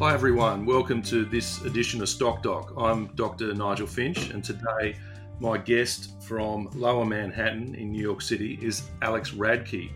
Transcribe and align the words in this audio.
Hi 0.00 0.14
everyone, 0.14 0.64
welcome 0.64 1.02
to 1.02 1.26
this 1.26 1.62
edition 1.66 2.00
of 2.00 2.08
Stock 2.08 2.42
Doc. 2.42 2.72
I'm 2.78 3.08
Dr. 3.16 3.52
Nigel 3.52 3.86
Finch, 3.86 4.30
and 4.30 4.42
today 4.42 4.96
my 5.40 5.58
guest 5.58 6.12
from 6.22 6.70
Lower 6.74 7.04
Manhattan 7.04 7.74
in 7.74 7.92
New 7.92 8.00
York 8.00 8.22
City 8.22 8.58
is 8.62 8.88
Alex 9.02 9.32
Radke. 9.32 9.90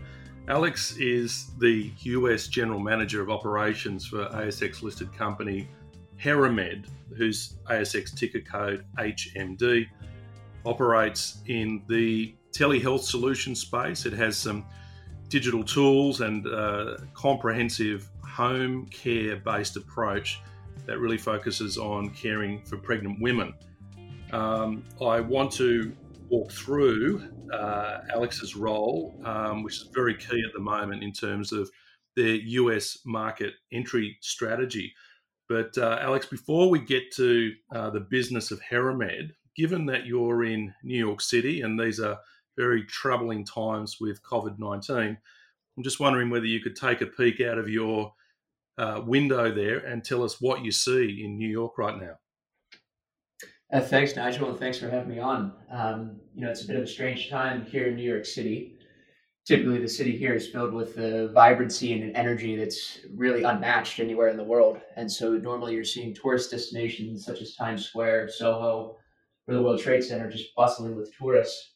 Alex 0.47 0.95
is 0.97 1.47
the 1.57 1.91
US 2.03 2.47
General 2.47 2.79
Manager 2.79 3.19
of 3.19 3.31
Operations 3.31 4.05
for 4.05 4.27
ASX 4.27 4.83
listed 4.83 5.11
company 5.11 5.67
Heramed, 6.17 6.85
whose 7.17 7.55
ASX 7.71 8.15
ticker 8.15 8.41
code 8.41 8.85
HMD 8.99 9.87
operates 10.67 11.39
in 11.47 11.81
the 11.89 12.35
telehealth 12.51 13.01
solution 13.01 13.55
space. 13.55 14.05
It 14.05 14.13
has 14.13 14.37
some 14.37 14.67
digital 15.29 15.63
tools 15.63 16.21
and 16.21 16.45
uh, 16.45 16.97
comprehensive 17.15 18.07
home 18.35 18.85
care 18.87 19.37
based 19.37 19.77
approach 19.77 20.41
that 20.85 20.99
really 20.99 21.17
focuses 21.17 21.77
on 21.77 22.09
caring 22.09 22.61
for 22.65 22.75
pregnant 22.77 23.21
women. 23.21 23.53
Um, 24.33 24.83
I 25.01 25.21
want 25.21 25.51
to 25.53 25.95
walk 26.29 26.51
through 26.51 27.23
uh, 27.53 27.99
Alex's 28.13 28.55
role, 28.55 29.15
um, 29.23 29.63
which 29.63 29.77
is 29.77 29.89
very 29.93 30.15
key 30.15 30.43
at 30.45 30.53
the 30.53 30.59
moment 30.59 31.01
in 31.01 31.13
terms 31.13 31.53
of 31.53 31.69
their 32.17 32.35
US 32.35 32.99
market 33.05 33.53
entry 33.71 34.17
strategy. 34.19 34.93
But 35.47 35.77
uh, 35.77 35.99
Alex, 36.01 36.25
before 36.25 36.69
we 36.69 36.79
get 36.79 37.11
to 37.13 37.53
uh, 37.73 37.89
the 37.91 38.01
business 38.01 38.51
of 38.51 38.59
Heramed, 38.59 39.31
given 39.55 39.85
that 39.85 40.05
you're 40.05 40.43
in 40.43 40.73
New 40.83 40.97
York 40.97 41.21
City 41.21 41.61
and 41.61 41.79
these 41.79 42.01
are 42.01 42.19
very 42.57 42.83
troubling 42.83 43.45
times 43.45 43.97
with 44.01 44.21
COVID 44.23 44.59
19, 44.59 45.17
I'm 45.77 45.83
just 45.83 46.01
wondering 46.01 46.29
whether 46.29 46.45
you 46.45 46.59
could 46.59 46.75
take 46.75 46.99
a 46.99 47.05
peek 47.05 47.39
out 47.39 47.57
of 47.57 47.69
your 47.69 48.13
uh, 48.77 49.01
window 49.05 49.53
there 49.53 49.79
and 49.79 50.03
tell 50.03 50.23
us 50.23 50.41
what 50.41 50.63
you 50.63 50.71
see 50.71 51.23
in 51.23 51.37
New 51.37 51.49
York 51.49 51.77
right 51.77 51.99
now. 51.99 52.15
Uh, 53.71 53.81
thanks, 53.81 54.15
Nigel, 54.15 54.49
and 54.49 54.59
thanks 54.59 54.77
for 54.77 54.89
having 54.89 55.09
me 55.09 55.19
on. 55.19 55.51
Um, 55.71 56.17
you 56.33 56.41
know, 56.41 56.51
it's 56.51 56.63
a 56.63 56.67
bit 56.67 56.75
of 56.75 56.83
a 56.83 56.87
strange 56.87 57.29
time 57.29 57.65
here 57.65 57.87
in 57.87 57.95
New 57.95 58.09
York 58.09 58.25
City. 58.25 58.77
Typically, 59.45 59.79
the 59.79 59.87
city 59.87 60.15
here 60.15 60.33
is 60.33 60.47
filled 60.47 60.73
with 60.73 60.97
a 60.97 61.27
vibrancy 61.29 61.93
and 61.93 62.03
an 62.03 62.15
energy 62.15 62.55
that's 62.55 62.99
really 63.15 63.43
unmatched 63.43 63.99
anywhere 63.99 64.29
in 64.29 64.37
the 64.37 64.43
world. 64.43 64.79
And 64.95 65.11
so, 65.11 65.33
normally, 65.33 65.73
you're 65.73 65.83
seeing 65.83 66.13
tourist 66.13 66.51
destinations 66.51 67.25
such 67.25 67.41
as 67.41 67.55
Times 67.55 67.85
Square, 67.85 68.29
Soho, 68.29 68.97
or 69.47 69.53
the 69.53 69.61
World 69.61 69.79
Trade 69.79 70.03
Center 70.03 70.29
just 70.29 70.55
bustling 70.55 70.95
with 70.95 71.15
tourists. 71.15 71.73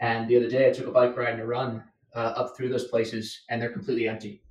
And 0.00 0.28
the 0.28 0.36
other 0.36 0.48
day, 0.48 0.68
I 0.68 0.72
took 0.72 0.86
a 0.86 0.92
bike 0.92 1.16
ride 1.16 1.34
and 1.34 1.42
a 1.42 1.46
run 1.46 1.82
uh, 2.14 2.32
up 2.36 2.56
through 2.56 2.70
those 2.70 2.88
places, 2.88 3.44
and 3.50 3.60
they're 3.60 3.72
completely 3.72 4.08
empty. 4.08 4.42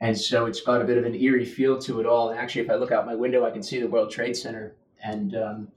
And 0.00 0.16
so 0.16 0.46
it's 0.46 0.60
got 0.60 0.80
a 0.80 0.84
bit 0.84 0.96
of 0.96 1.04
an 1.04 1.14
eerie 1.14 1.44
feel 1.44 1.78
to 1.80 2.00
it 2.00 2.06
all. 2.06 2.30
And 2.30 2.38
actually, 2.38 2.62
if 2.62 2.70
I 2.70 2.74
look 2.74 2.92
out 2.92 3.04
my 3.04 3.14
window, 3.14 3.44
I 3.44 3.50
can 3.50 3.62
see 3.62 3.80
the 3.80 3.88
World 3.88 4.10
Trade 4.10 4.36
Center. 4.36 4.76
And, 5.02 5.34
um, 5.34 5.68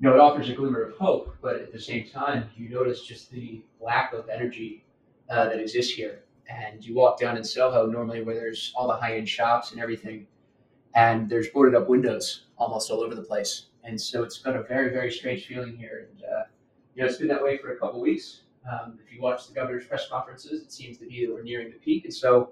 you 0.00 0.08
know, 0.08 0.14
it 0.14 0.20
offers 0.20 0.48
a 0.48 0.54
glimmer 0.54 0.82
of 0.82 0.96
hope, 0.96 1.36
but 1.40 1.56
at 1.56 1.72
the 1.72 1.80
same 1.80 2.08
time, 2.08 2.50
you 2.56 2.68
notice 2.68 3.04
just 3.04 3.30
the 3.30 3.62
lack 3.80 4.12
of 4.12 4.28
energy 4.28 4.84
uh, 5.30 5.44
that 5.44 5.60
exists 5.60 5.92
here. 5.92 6.24
And 6.48 6.84
you 6.84 6.94
walk 6.94 7.20
down 7.20 7.36
in 7.36 7.44
Soho, 7.44 7.86
normally 7.86 8.22
where 8.22 8.34
there's 8.34 8.72
all 8.74 8.88
the 8.88 8.96
high 8.96 9.16
end 9.16 9.28
shops 9.28 9.72
and 9.72 9.80
everything, 9.80 10.26
and 10.94 11.28
there's 11.28 11.48
boarded 11.48 11.74
up 11.74 11.88
windows 11.88 12.46
almost 12.56 12.90
all 12.90 13.02
over 13.02 13.14
the 13.14 13.22
place. 13.22 13.66
And 13.84 14.00
so 14.00 14.22
it's 14.22 14.38
got 14.38 14.56
a 14.56 14.62
very, 14.62 14.90
very 14.90 15.10
strange 15.10 15.46
feeling 15.46 15.76
here. 15.76 16.08
And, 16.10 16.24
uh, 16.24 16.44
you 16.94 17.02
know, 17.02 17.08
it's 17.08 17.18
been 17.18 17.28
that 17.28 17.42
way 17.42 17.58
for 17.58 17.72
a 17.72 17.76
couple 17.76 18.00
weeks. 18.00 18.42
Um, 18.70 18.98
if 19.04 19.12
you 19.12 19.20
watch 19.20 19.46
the 19.46 19.54
governor's 19.54 19.86
press 19.86 20.08
conferences, 20.08 20.62
it 20.62 20.72
seems 20.72 20.98
to 20.98 21.06
be 21.06 21.24
that 21.24 21.32
we're 21.32 21.42
nearing 21.42 21.70
the 21.70 21.78
peak. 21.78 22.04
And 22.04 22.12
so 22.12 22.50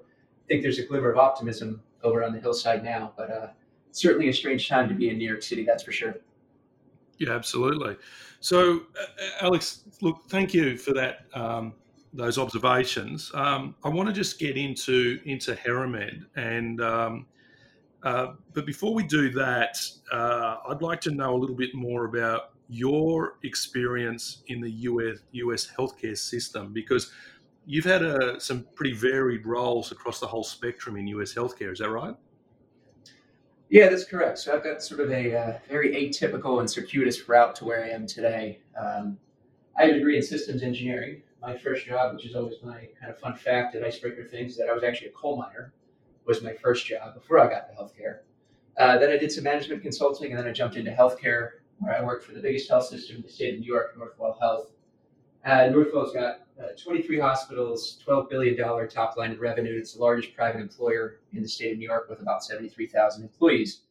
think 0.48 0.62
there's 0.62 0.78
a 0.78 0.86
glimmer 0.86 1.10
of 1.10 1.18
optimism 1.18 1.82
over 2.02 2.22
on 2.24 2.32
the 2.32 2.40
hillside 2.40 2.84
now, 2.84 3.12
but 3.16 3.30
uh, 3.30 3.48
certainly 3.92 4.28
a 4.28 4.32
strange 4.32 4.68
time 4.68 4.88
to 4.88 4.94
be 4.94 5.10
in 5.10 5.18
New 5.18 5.28
York 5.28 5.42
City, 5.42 5.64
that's 5.64 5.82
for 5.82 5.92
sure. 5.92 6.16
Yeah, 7.18 7.30
absolutely. 7.30 7.96
So, 8.40 8.82
Alex, 9.40 9.84
look, 10.02 10.24
thank 10.28 10.52
you 10.52 10.76
for 10.76 10.92
that. 10.92 11.26
Um, 11.34 11.72
those 12.12 12.38
observations. 12.38 13.30
Um, 13.34 13.74
I 13.84 13.88
want 13.88 14.08
to 14.08 14.12
just 14.12 14.38
get 14.38 14.56
into 14.56 15.20
into 15.24 15.54
Heramed, 15.54 16.24
and 16.34 16.80
um, 16.80 17.26
uh, 18.02 18.34
but 18.54 18.66
before 18.66 18.94
we 18.94 19.06
do 19.06 19.30
that, 19.32 19.78
uh, 20.12 20.56
I'd 20.68 20.82
like 20.82 21.00
to 21.02 21.10
know 21.10 21.34
a 21.34 21.38
little 21.38 21.56
bit 21.56 21.74
more 21.74 22.06
about 22.06 22.52
your 22.68 23.38
experience 23.44 24.42
in 24.48 24.60
the 24.60 24.70
US 24.70 25.18
US 25.32 25.68
healthcare 25.78 26.16
system 26.16 26.72
because 26.72 27.12
you've 27.66 27.84
had 27.84 28.02
a, 28.02 28.40
some 28.40 28.64
pretty 28.74 28.94
varied 28.94 29.44
roles 29.44 29.92
across 29.92 30.20
the 30.20 30.26
whole 30.26 30.44
spectrum 30.44 30.96
in 30.96 31.06
US 31.08 31.34
healthcare. 31.34 31.72
Is 31.72 31.80
that 31.80 31.90
right? 31.90 32.14
Yeah, 33.68 33.88
that's 33.88 34.04
correct. 34.04 34.38
So 34.38 34.54
I've 34.54 34.62
got 34.62 34.80
sort 34.80 35.00
of 35.00 35.10
a 35.10 35.36
uh, 35.36 35.58
very 35.68 35.92
atypical 35.94 36.60
and 36.60 36.70
circuitous 36.70 37.28
route 37.28 37.56
to 37.56 37.64
where 37.64 37.84
I 37.84 37.88
am 37.88 38.06
today. 38.06 38.60
Um, 38.80 39.18
I 39.76 39.82
have 39.82 39.90
a 39.90 39.94
degree 39.94 40.16
in 40.16 40.22
systems 40.22 40.62
engineering. 40.62 41.22
My 41.42 41.58
first 41.58 41.84
job, 41.84 42.14
which 42.14 42.24
is 42.24 42.36
always 42.36 42.54
my 42.62 42.88
kind 42.98 43.10
of 43.10 43.18
fun 43.18 43.34
fact 43.34 43.74
and 43.74 43.84
icebreaker 43.84 44.24
things, 44.24 44.56
that 44.56 44.68
I 44.68 44.72
was 44.72 44.84
actually 44.84 45.08
a 45.08 45.12
coal 45.12 45.36
miner, 45.36 45.74
was 46.24 46.42
my 46.42 46.54
first 46.54 46.86
job 46.86 47.14
before 47.14 47.40
I 47.40 47.48
got 47.48 47.68
to 47.68 47.74
healthcare. 47.74 48.20
Uh, 48.78 48.98
then 48.98 49.10
I 49.10 49.16
did 49.16 49.32
some 49.32 49.44
management 49.44 49.82
consulting, 49.82 50.30
and 50.30 50.38
then 50.38 50.46
I 50.46 50.52
jumped 50.52 50.76
into 50.76 50.92
healthcare, 50.92 51.50
where 51.78 51.96
I 51.96 52.04
worked 52.04 52.24
for 52.24 52.32
the 52.32 52.40
biggest 52.40 52.68
health 52.68 52.86
system 52.86 53.16
in 53.16 53.22
the 53.22 53.28
state 53.28 53.54
of 53.54 53.60
New 53.60 53.66
York, 53.66 53.96
Northwell 53.98 54.38
Health. 54.38 54.70
Uh, 55.44 55.68
Northwell's 55.70 56.12
got 56.12 56.45
uh, 56.60 56.68
23 56.82 57.20
hospitals, 57.20 57.98
$12 58.06 58.30
billion 58.30 58.88
top 58.88 59.16
line 59.16 59.32
in 59.32 59.38
revenue. 59.38 59.78
It's 59.78 59.94
the 59.94 60.00
largest 60.00 60.34
private 60.34 60.60
employer 60.60 61.20
in 61.32 61.42
the 61.42 61.48
state 61.48 61.72
of 61.72 61.78
New 61.78 61.86
York 61.86 62.08
with 62.08 62.20
about 62.20 62.44
73,000 62.44 63.22
employees. 63.22 63.82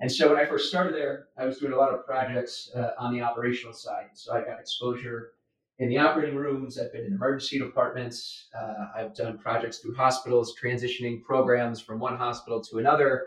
And 0.00 0.10
so 0.10 0.28
when 0.28 0.38
I 0.38 0.46
first 0.46 0.68
started 0.68 0.94
there, 0.94 1.28
I 1.36 1.44
was 1.44 1.58
doing 1.58 1.72
a 1.72 1.76
lot 1.76 1.94
of 1.94 2.04
projects 2.04 2.70
uh, 2.74 2.90
on 2.98 3.12
the 3.12 3.20
operational 3.20 3.72
side. 3.72 4.10
So 4.14 4.34
I 4.34 4.42
got 4.42 4.60
exposure 4.60 5.32
in 5.78 5.88
the 5.88 5.98
operating 5.98 6.36
rooms. 6.36 6.78
I've 6.78 6.92
been 6.92 7.04
in 7.04 7.14
emergency 7.14 7.58
departments. 7.58 8.48
Uh, 8.56 8.86
I've 8.96 9.14
done 9.14 9.38
projects 9.38 9.78
through 9.78 9.94
hospitals, 9.94 10.54
transitioning 10.60 11.22
programs 11.22 11.80
from 11.80 11.98
one 12.00 12.16
hospital 12.16 12.60
to 12.62 12.78
another, 12.78 13.26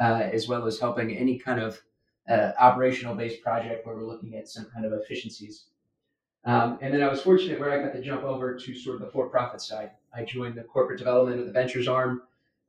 uh, 0.00 0.28
as 0.32 0.48
well 0.48 0.66
as 0.66 0.78
helping 0.78 1.16
any 1.16 1.38
kind 1.38 1.60
of 1.60 1.80
uh, 2.28 2.52
operational 2.58 3.14
based 3.14 3.42
project 3.42 3.86
where 3.86 3.96
we're 3.96 4.06
looking 4.06 4.36
at 4.36 4.48
some 4.48 4.66
kind 4.72 4.84
of 4.84 4.92
efficiencies. 4.92 5.66
Um, 6.46 6.78
and 6.80 6.94
then 6.94 7.02
I 7.02 7.08
was 7.08 7.20
fortunate 7.20 7.58
where 7.58 7.72
I 7.72 7.82
got 7.82 7.92
to 7.92 8.00
jump 8.00 8.22
over 8.22 8.56
to 8.56 8.74
sort 8.74 8.96
of 8.96 9.02
the 9.02 9.10
for-profit 9.10 9.60
side. 9.60 9.90
I 10.14 10.24
joined 10.24 10.54
the 10.54 10.62
corporate 10.62 10.98
development 10.98 11.40
of 11.40 11.46
the 11.46 11.52
ventures 11.52 11.88
arm, 11.88 12.22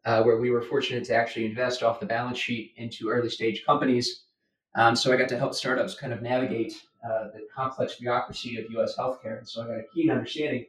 uh, 0.04 0.24
where 0.24 0.38
we 0.38 0.50
were 0.50 0.64
fortunate 0.64 1.04
to 1.06 1.16
actually 1.16 1.46
invest 1.46 1.84
off 1.84 2.00
the 2.00 2.06
balance 2.06 2.40
sheet 2.40 2.74
into 2.78 3.10
early 3.10 3.30
stage 3.30 3.64
companies. 3.66 4.24
Um, 4.76 4.96
so 4.96 5.14
I 5.14 5.16
got 5.16 5.30
to 5.30 5.38
help 5.38 5.54
startups 5.54 5.94
kind 5.94 6.12
of 6.12 6.24
navigate 6.24 6.74
uh, 7.06 7.26
the 7.34 7.48
complex 7.54 7.96
bureaucracy 7.96 8.60
of 8.60 8.72
U.S. 8.72 8.96
healthcare. 8.98 9.38
And 9.38 9.48
so 9.48 9.62
I 9.64 9.68
got 9.68 9.78
a 9.78 9.84
keen 9.94 10.10
understanding 10.10 10.66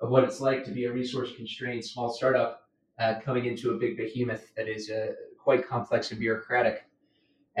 of 0.00 0.10
what 0.10 0.24
it's 0.24 0.40
like 0.40 0.64
to 0.64 0.70
be 0.70 0.84
a 0.84 0.92
resource-constrained 0.92 1.84
small 1.84 2.12
startup 2.12 2.68
uh, 2.98 3.14
coming 3.24 3.46
into 3.46 3.70
a 3.70 3.78
big 3.78 3.96
behemoth 3.96 4.54
that 4.54 4.68
is 4.68 4.90
uh, 4.90 5.12
quite 5.42 5.66
complex 5.66 6.10
and 6.10 6.20
bureaucratic. 6.20 6.84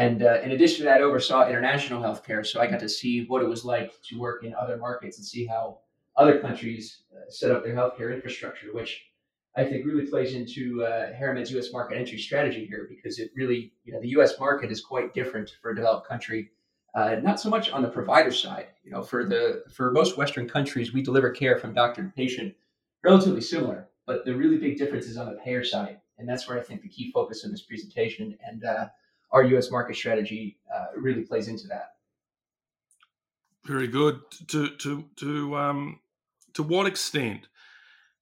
And 0.00 0.22
uh, 0.22 0.40
in 0.42 0.52
addition 0.52 0.78
to 0.78 0.84
that, 0.84 1.02
I 1.02 1.04
oversaw 1.04 1.46
international 1.46 2.02
healthcare. 2.02 2.44
So 2.46 2.58
I 2.58 2.66
got 2.66 2.80
to 2.80 2.88
see 2.88 3.26
what 3.26 3.42
it 3.42 3.48
was 3.48 3.66
like 3.66 3.92
to 4.04 4.18
work 4.18 4.44
in 4.44 4.54
other 4.54 4.78
markets 4.78 5.18
and 5.18 5.26
see 5.26 5.44
how 5.44 5.80
other 6.16 6.40
countries 6.40 7.02
uh, 7.14 7.30
set 7.30 7.50
up 7.50 7.62
their 7.62 7.74
healthcare 7.74 8.14
infrastructure, 8.14 8.68
which 8.72 9.04
I 9.54 9.64
think 9.64 9.84
really 9.84 10.06
plays 10.06 10.34
into 10.34 10.82
uh, 10.84 11.12
Heramed's 11.12 11.50
U.S. 11.50 11.70
market 11.70 11.98
entry 11.98 12.16
strategy 12.16 12.64
here 12.64 12.86
because 12.88 13.18
it 13.18 13.30
really, 13.36 13.74
you 13.84 13.92
know, 13.92 14.00
the 14.00 14.08
U.S. 14.16 14.40
market 14.40 14.72
is 14.72 14.80
quite 14.80 15.12
different 15.12 15.52
for 15.60 15.72
a 15.72 15.76
developed 15.76 16.08
country. 16.08 16.50
Uh, 16.94 17.16
not 17.22 17.38
so 17.38 17.50
much 17.50 17.70
on 17.70 17.82
the 17.82 17.88
provider 17.88 18.32
side. 18.32 18.68
You 18.82 18.92
know, 18.92 19.02
for 19.02 19.26
the 19.26 19.64
for 19.70 19.90
most 19.90 20.16
Western 20.16 20.48
countries, 20.48 20.94
we 20.94 21.02
deliver 21.02 21.28
care 21.28 21.58
from 21.58 21.74
doctor 21.74 22.02
to 22.02 22.08
patient 22.08 22.54
relatively 23.04 23.42
similar, 23.42 23.90
but 24.06 24.24
the 24.24 24.34
really 24.34 24.56
big 24.56 24.78
difference 24.78 25.04
is 25.04 25.18
on 25.18 25.26
the 25.26 25.38
payer 25.44 25.62
side, 25.62 26.00
and 26.16 26.26
that's 26.26 26.48
where 26.48 26.58
I 26.58 26.62
think 26.62 26.80
the 26.80 26.88
key 26.88 27.12
focus 27.12 27.44
in 27.44 27.50
this 27.50 27.60
presentation 27.60 28.38
and 28.42 28.64
uh, 28.64 28.86
our 29.32 29.44
U.S. 29.44 29.70
market 29.70 29.96
strategy 29.96 30.58
uh, 30.74 30.86
really 30.96 31.22
plays 31.22 31.48
into 31.48 31.66
that. 31.68 31.94
Very 33.64 33.88
good. 33.88 34.20
To 34.48 34.68
to 34.76 35.04
to 35.16 35.56
um, 35.56 36.00
to 36.54 36.62
what 36.62 36.86
extent 36.86 37.48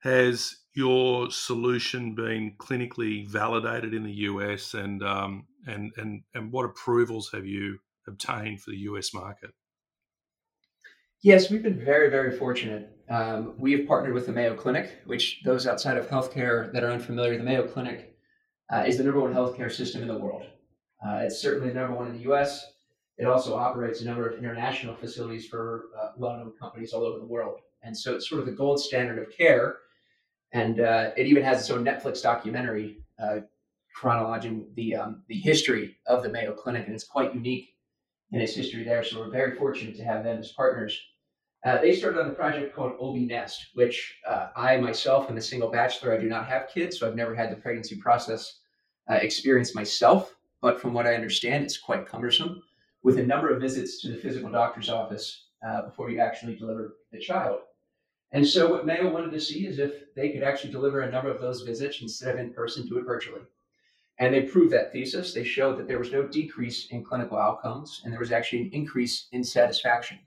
has 0.00 0.56
your 0.74 1.30
solution 1.30 2.14
been 2.14 2.54
clinically 2.58 3.26
validated 3.26 3.94
in 3.94 4.04
the 4.04 4.12
US, 4.12 4.74
and 4.74 5.02
um, 5.02 5.46
and 5.66 5.92
and 5.96 6.22
and 6.34 6.52
what 6.52 6.64
approvals 6.64 7.30
have 7.32 7.46
you 7.46 7.78
obtained 8.06 8.60
for 8.60 8.70
the 8.70 8.78
US 8.78 9.14
market? 9.14 9.50
Yes, 11.20 11.50
we've 11.50 11.62
been 11.62 11.84
very, 11.84 12.10
very 12.10 12.36
fortunate. 12.36 12.96
Um, 13.08 13.54
we 13.58 13.72
have 13.72 13.88
partnered 13.88 14.14
with 14.14 14.26
the 14.26 14.32
Mayo 14.32 14.54
Clinic, 14.54 14.98
which 15.04 15.40
those 15.44 15.66
outside 15.66 15.96
of 15.96 16.08
healthcare 16.08 16.72
that 16.72 16.84
are 16.84 16.92
unfamiliar, 16.92 17.36
the 17.36 17.42
Mayo 17.42 17.66
Clinic 17.66 18.16
uh, 18.72 18.84
is 18.86 18.98
the 18.98 19.04
number 19.04 19.20
one 19.20 19.34
healthcare 19.34 19.72
system 19.72 20.02
in 20.02 20.08
the 20.08 20.16
world. 20.16 20.46
Uh, 21.04 21.20
it's 21.24 21.40
certainly 21.40 21.68
the 21.68 21.74
number 21.74 21.96
one 21.96 22.08
in 22.08 22.14
the 22.14 22.32
US. 22.32 22.72
It 23.18 23.26
also 23.26 23.54
operates 23.56 24.00
a 24.00 24.04
number 24.04 24.28
of 24.28 24.38
international 24.38 24.94
facilities 24.94 25.46
for 25.46 25.86
uh, 26.00 26.10
well 26.16 26.36
known 26.36 26.52
companies 26.58 26.92
all 26.92 27.04
over 27.04 27.18
the 27.18 27.26
world. 27.26 27.60
And 27.82 27.96
so 27.96 28.14
it's 28.14 28.28
sort 28.28 28.40
of 28.40 28.46
the 28.46 28.52
gold 28.52 28.80
standard 28.80 29.18
of 29.18 29.36
care. 29.36 29.78
And 30.52 30.80
uh, 30.80 31.10
it 31.16 31.26
even 31.26 31.42
has 31.42 31.60
its 31.60 31.70
own 31.70 31.84
Netflix 31.84 32.22
documentary 32.22 32.98
uh, 33.22 33.40
chronologizing 33.96 34.74
the, 34.74 34.96
um, 34.96 35.22
the 35.28 35.34
history 35.34 35.96
of 36.06 36.22
the 36.22 36.28
Mayo 36.28 36.52
Clinic. 36.52 36.86
And 36.86 36.94
it's 36.94 37.04
quite 37.04 37.34
unique 37.34 37.74
in 38.32 38.40
its 38.40 38.54
history 38.54 38.84
there. 38.84 39.02
So 39.02 39.20
we're 39.20 39.30
very 39.30 39.56
fortunate 39.56 39.96
to 39.96 40.04
have 40.04 40.24
them 40.24 40.38
as 40.38 40.52
partners. 40.52 41.00
Uh, 41.64 41.80
they 41.80 41.94
started 41.94 42.20
on 42.20 42.30
a 42.30 42.34
project 42.34 42.74
called 42.74 42.92
OB 43.00 43.16
Nest, 43.16 43.68
which 43.74 44.16
uh, 44.26 44.48
I 44.54 44.76
myself 44.76 45.28
am 45.28 45.36
a 45.36 45.42
single 45.42 45.70
bachelor. 45.70 46.14
I 46.14 46.20
do 46.20 46.28
not 46.28 46.46
have 46.46 46.68
kids, 46.72 46.98
so 46.98 47.06
I've 47.06 47.16
never 47.16 47.34
had 47.34 47.50
the 47.50 47.56
pregnancy 47.56 47.96
process 47.96 48.60
uh, 49.10 49.14
experience 49.14 49.74
myself. 49.74 50.36
But 50.60 50.80
from 50.80 50.92
what 50.92 51.06
I 51.06 51.14
understand, 51.14 51.64
it's 51.64 51.78
quite 51.78 52.06
cumbersome 52.06 52.62
with 53.02 53.18
a 53.18 53.26
number 53.26 53.50
of 53.50 53.60
visits 53.60 54.00
to 54.02 54.08
the 54.08 54.16
physical 54.16 54.50
doctor's 54.50 54.88
office 54.88 55.46
uh, 55.66 55.82
before 55.82 56.10
you 56.10 56.20
actually 56.20 56.56
deliver 56.56 56.96
the 57.12 57.18
child. 57.18 57.60
And 58.32 58.46
so, 58.46 58.70
what 58.70 58.84
Mayo 58.84 59.10
wanted 59.10 59.30
to 59.32 59.40
see 59.40 59.66
is 59.66 59.78
if 59.78 60.14
they 60.14 60.30
could 60.30 60.42
actually 60.42 60.72
deliver 60.72 61.00
a 61.00 61.10
number 61.10 61.30
of 61.30 61.40
those 61.40 61.62
visits 61.62 62.02
instead 62.02 62.34
of 62.34 62.40
in 62.40 62.52
person, 62.52 62.86
do 62.86 62.98
it 62.98 63.06
virtually. 63.06 63.40
And 64.18 64.34
they 64.34 64.42
proved 64.42 64.72
that 64.72 64.92
thesis. 64.92 65.32
They 65.32 65.44
showed 65.44 65.78
that 65.78 65.86
there 65.86 65.98
was 65.98 66.12
no 66.12 66.26
decrease 66.26 66.88
in 66.90 67.04
clinical 67.04 67.38
outcomes, 67.38 68.02
and 68.04 68.12
there 68.12 68.20
was 68.20 68.32
actually 68.32 68.62
an 68.62 68.70
increase 68.72 69.28
in 69.32 69.44
satisfaction. 69.44 70.18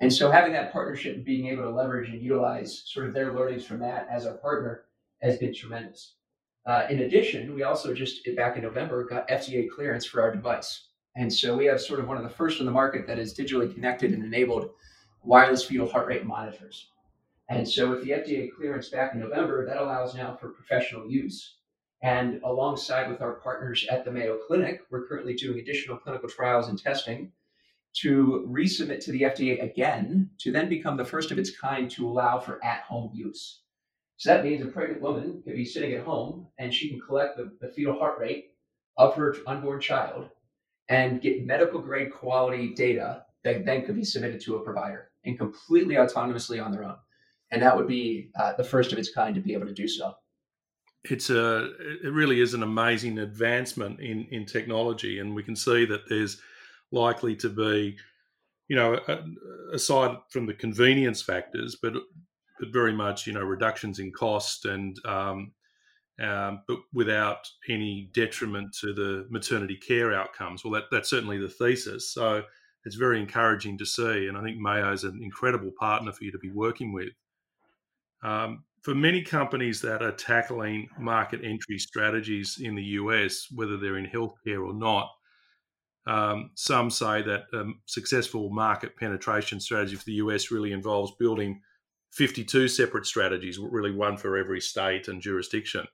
And 0.00 0.12
so, 0.12 0.30
having 0.30 0.52
that 0.54 0.72
partnership 0.72 1.14
and 1.14 1.24
being 1.24 1.46
able 1.46 1.64
to 1.64 1.70
leverage 1.70 2.08
and 2.08 2.20
utilize 2.20 2.82
sort 2.86 3.06
of 3.06 3.14
their 3.14 3.32
learnings 3.32 3.64
from 3.64 3.78
that 3.80 4.08
as 4.10 4.26
our 4.26 4.34
partner 4.38 4.84
has 5.22 5.38
been 5.38 5.54
tremendous. 5.54 6.14
Uh, 6.68 6.86
in 6.90 7.00
addition, 7.00 7.54
we 7.54 7.62
also 7.62 7.94
just 7.94 8.28
back 8.36 8.56
in 8.56 8.62
November 8.62 9.02
got 9.02 9.26
FDA 9.28 9.70
clearance 9.70 10.04
for 10.04 10.20
our 10.20 10.30
device. 10.30 10.88
And 11.16 11.32
so 11.32 11.56
we 11.56 11.64
have 11.64 11.80
sort 11.80 11.98
of 11.98 12.06
one 12.06 12.18
of 12.18 12.22
the 12.22 12.28
first 12.28 12.60
in 12.60 12.66
the 12.66 12.72
market 12.72 13.06
that 13.06 13.18
is 13.18 13.36
digitally 13.36 13.72
connected 13.72 14.12
and 14.12 14.22
enabled 14.22 14.68
wireless 15.22 15.64
fetal 15.64 15.88
heart 15.88 16.06
rate 16.06 16.26
monitors. 16.26 16.90
And 17.48 17.66
so 17.66 17.88
with 17.88 18.04
the 18.04 18.10
FDA 18.10 18.50
clearance 18.54 18.90
back 18.90 19.14
in 19.14 19.20
November, 19.20 19.64
that 19.64 19.78
allows 19.78 20.14
now 20.14 20.36
for 20.36 20.50
professional 20.50 21.10
use. 21.10 21.54
And 22.02 22.38
alongside 22.44 23.10
with 23.10 23.22
our 23.22 23.36
partners 23.36 23.86
at 23.90 24.04
the 24.04 24.12
Mayo 24.12 24.38
Clinic, 24.46 24.82
we're 24.90 25.08
currently 25.08 25.32
doing 25.32 25.60
additional 25.60 25.96
clinical 25.96 26.28
trials 26.28 26.68
and 26.68 26.78
testing 26.78 27.32
to 27.94 28.46
resubmit 28.46 29.02
to 29.06 29.12
the 29.12 29.22
FDA 29.22 29.62
again 29.64 30.28
to 30.40 30.52
then 30.52 30.68
become 30.68 30.98
the 30.98 31.04
first 31.04 31.30
of 31.30 31.38
its 31.38 31.58
kind 31.58 31.90
to 31.92 32.06
allow 32.06 32.38
for 32.38 32.62
at 32.62 32.82
home 32.82 33.10
use. 33.14 33.62
So 34.18 34.30
that 34.30 34.44
means 34.44 34.62
a 34.62 34.66
pregnant 34.66 35.00
woman 35.00 35.42
could 35.44 35.54
be 35.54 35.64
sitting 35.64 35.92
at 35.92 36.04
home 36.04 36.48
and 36.58 36.74
she 36.74 36.88
can 36.88 37.00
collect 37.00 37.36
the, 37.36 37.52
the 37.60 37.68
fetal 37.68 37.96
heart 37.96 38.18
rate 38.18 38.50
of 38.96 39.14
her 39.14 39.36
unborn 39.46 39.80
child 39.80 40.28
and 40.88 41.22
get 41.22 41.46
medical 41.46 41.80
grade 41.80 42.12
quality 42.12 42.74
data 42.74 43.22
that 43.44 43.64
then 43.64 43.86
could 43.86 43.94
be 43.94 44.04
submitted 44.04 44.40
to 44.40 44.56
a 44.56 44.64
provider 44.64 45.12
and 45.24 45.38
completely 45.38 45.94
autonomously 45.94 46.62
on 46.62 46.72
their 46.72 46.82
own. 46.82 46.96
And 47.52 47.62
that 47.62 47.76
would 47.76 47.86
be 47.86 48.30
uh, 48.34 48.54
the 48.54 48.64
first 48.64 48.92
of 48.92 48.98
its 48.98 49.14
kind 49.14 49.36
to 49.36 49.40
be 49.40 49.54
able 49.54 49.66
to 49.66 49.72
do 49.72 49.86
so. 49.86 50.14
It's 51.04 51.30
a, 51.30 51.70
it 52.02 52.12
really 52.12 52.40
is 52.40 52.54
an 52.54 52.64
amazing 52.64 53.20
advancement 53.20 54.00
in, 54.00 54.26
in 54.32 54.46
technology. 54.46 55.20
And 55.20 55.32
we 55.32 55.44
can 55.44 55.54
see 55.54 55.84
that 55.84 56.08
there's 56.08 56.40
likely 56.90 57.36
to 57.36 57.48
be, 57.48 57.96
you 58.66 58.74
know, 58.74 58.98
aside 59.72 60.16
from 60.28 60.46
the 60.46 60.54
convenience 60.54 61.22
factors, 61.22 61.76
but, 61.80 61.92
but 62.58 62.72
very 62.72 62.92
much, 62.92 63.26
you 63.26 63.32
know, 63.32 63.42
reductions 63.42 63.98
in 63.98 64.12
cost 64.12 64.64
and 64.64 64.98
um, 65.06 65.52
um, 66.20 66.62
but 66.66 66.78
without 66.92 67.48
any 67.68 68.10
detriment 68.12 68.74
to 68.80 68.92
the 68.92 69.26
maternity 69.30 69.76
care 69.76 70.12
outcomes. 70.12 70.64
Well, 70.64 70.72
that, 70.74 70.84
that's 70.90 71.10
certainly 71.10 71.38
the 71.38 71.48
thesis. 71.48 72.12
So 72.12 72.42
it's 72.84 72.96
very 72.96 73.20
encouraging 73.20 73.78
to 73.78 73.86
see. 73.86 74.26
And 74.26 74.36
I 74.36 74.42
think 74.42 74.58
Mayo 74.58 74.92
is 74.92 75.04
an 75.04 75.20
incredible 75.22 75.70
partner 75.78 76.12
for 76.12 76.24
you 76.24 76.32
to 76.32 76.38
be 76.38 76.50
working 76.50 76.92
with. 76.92 77.10
Um, 78.22 78.64
for 78.82 78.94
many 78.94 79.22
companies 79.22 79.80
that 79.82 80.02
are 80.02 80.12
tackling 80.12 80.88
market 80.98 81.40
entry 81.44 81.78
strategies 81.78 82.58
in 82.60 82.74
the 82.74 82.82
US, 82.82 83.46
whether 83.54 83.76
they're 83.76 83.98
in 83.98 84.06
healthcare 84.06 84.66
or 84.66 84.74
not, 84.74 85.10
um, 86.06 86.50
some 86.54 86.90
say 86.90 87.22
that 87.22 87.44
a 87.52 87.64
successful 87.86 88.50
market 88.50 88.96
penetration 88.96 89.60
strategy 89.60 89.94
for 89.94 90.04
the 90.04 90.14
US 90.14 90.50
really 90.50 90.72
involves 90.72 91.12
building 91.18 91.60
52 92.12 92.68
separate 92.68 93.06
strategies, 93.06 93.58
really 93.58 93.92
one 93.92 94.16
for 94.16 94.36
every 94.36 94.60
state 94.60 95.08
and 95.08 95.20
jurisdiction 95.20 95.86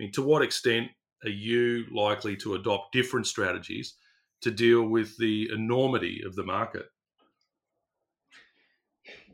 I 0.00 0.02
mean, 0.04 0.12
to 0.12 0.22
what 0.22 0.40
extent 0.40 0.88
are 1.24 1.30
you 1.30 1.84
likely 1.92 2.34
to 2.36 2.54
adopt 2.54 2.92
different 2.92 3.26
strategies 3.26 3.96
to 4.40 4.50
deal 4.50 4.84
with 4.84 5.14
the 5.18 5.50
enormity 5.52 6.22
of 6.24 6.34
the 6.34 6.42
market? 6.42 6.86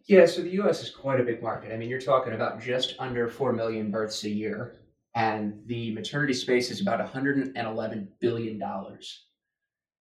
Yeah, 0.07 0.27
so 0.27 0.43
the 0.43 0.61
US 0.61 0.83
is 0.83 0.91
quite 0.91 1.21
a 1.21 1.23
big 1.23 1.41
market. 1.41 1.73
I 1.73 1.77
mean, 1.77 1.89
you're 1.89 2.01
talking 2.01 2.33
about 2.33 2.61
just 2.61 2.97
under 2.99 3.29
4 3.29 3.53
million 3.53 3.93
births 3.93 4.25
a 4.25 4.29
year, 4.29 4.81
and 5.15 5.63
the 5.67 5.95
maternity 5.95 6.35
space 6.35 6.73
is 6.73 6.81
about 6.81 6.99
$111 6.99 8.09
billion. 8.19 8.61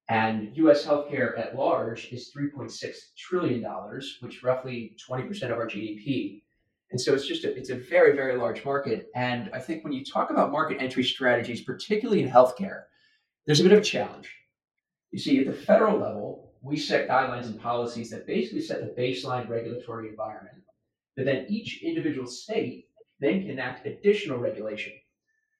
And 0.07 0.55
US 0.57 0.85
healthcare 0.85 1.37
at 1.39 1.55
large 1.55 2.11
is 2.11 2.31
$3.6 2.35 2.95
trillion, 3.17 3.65
which 4.19 4.43
roughly 4.43 4.95
20% 5.09 5.43
of 5.43 5.57
our 5.57 5.67
GDP. 5.67 6.43
And 6.91 7.01
so 7.01 7.15
it's 7.15 7.27
just 7.27 7.43
a, 7.43 7.55
it's 7.57 7.71
a 7.71 7.75
very, 7.75 8.15
very 8.15 8.37
large 8.37 8.63
market. 8.63 9.07
And 9.15 9.49
I 9.53 9.59
think 9.59 9.83
when 9.83 9.93
you 9.93 10.05
talk 10.05 10.29
about 10.29 10.51
market 10.51 10.77
entry 10.79 11.03
strategies, 11.03 11.61
particularly 11.61 12.21
in 12.21 12.29
healthcare, 12.29 12.83
there's 13.45 13.59
a 13.59 13.63
bit 13.63 13.71
of 13.71 13.79
a 13.79 13.83
challenge. 13.83 14.31
You 15.11 15.19
see, 15.19 15.39
at 15.39 15.47
the 15.47 15.53
federal 15.53 15.97
level, 15.97 16.53
we 16.61 16.77
set 16.77 17.09
guidelines 17.09 17.45
and 17.45 17.59
policies 17.59 18.11
that 18.11 18.27
basically 18.27 18.61
set 18.61 18.81
the 18.81 19.01
baseline 19.01 19.49
regulatory 19.49 20.09
environment. 20.09 20.57
But 21.15 21.25
then 21.25 21.45
each 21.49 21.81
individual 21.81 22.27
state 22.27 22.89
then 23.19 23.41
can 23.41 23.51
enact 23.51 23.87
additional 23.87 24.37
regulation. 24.37 24.93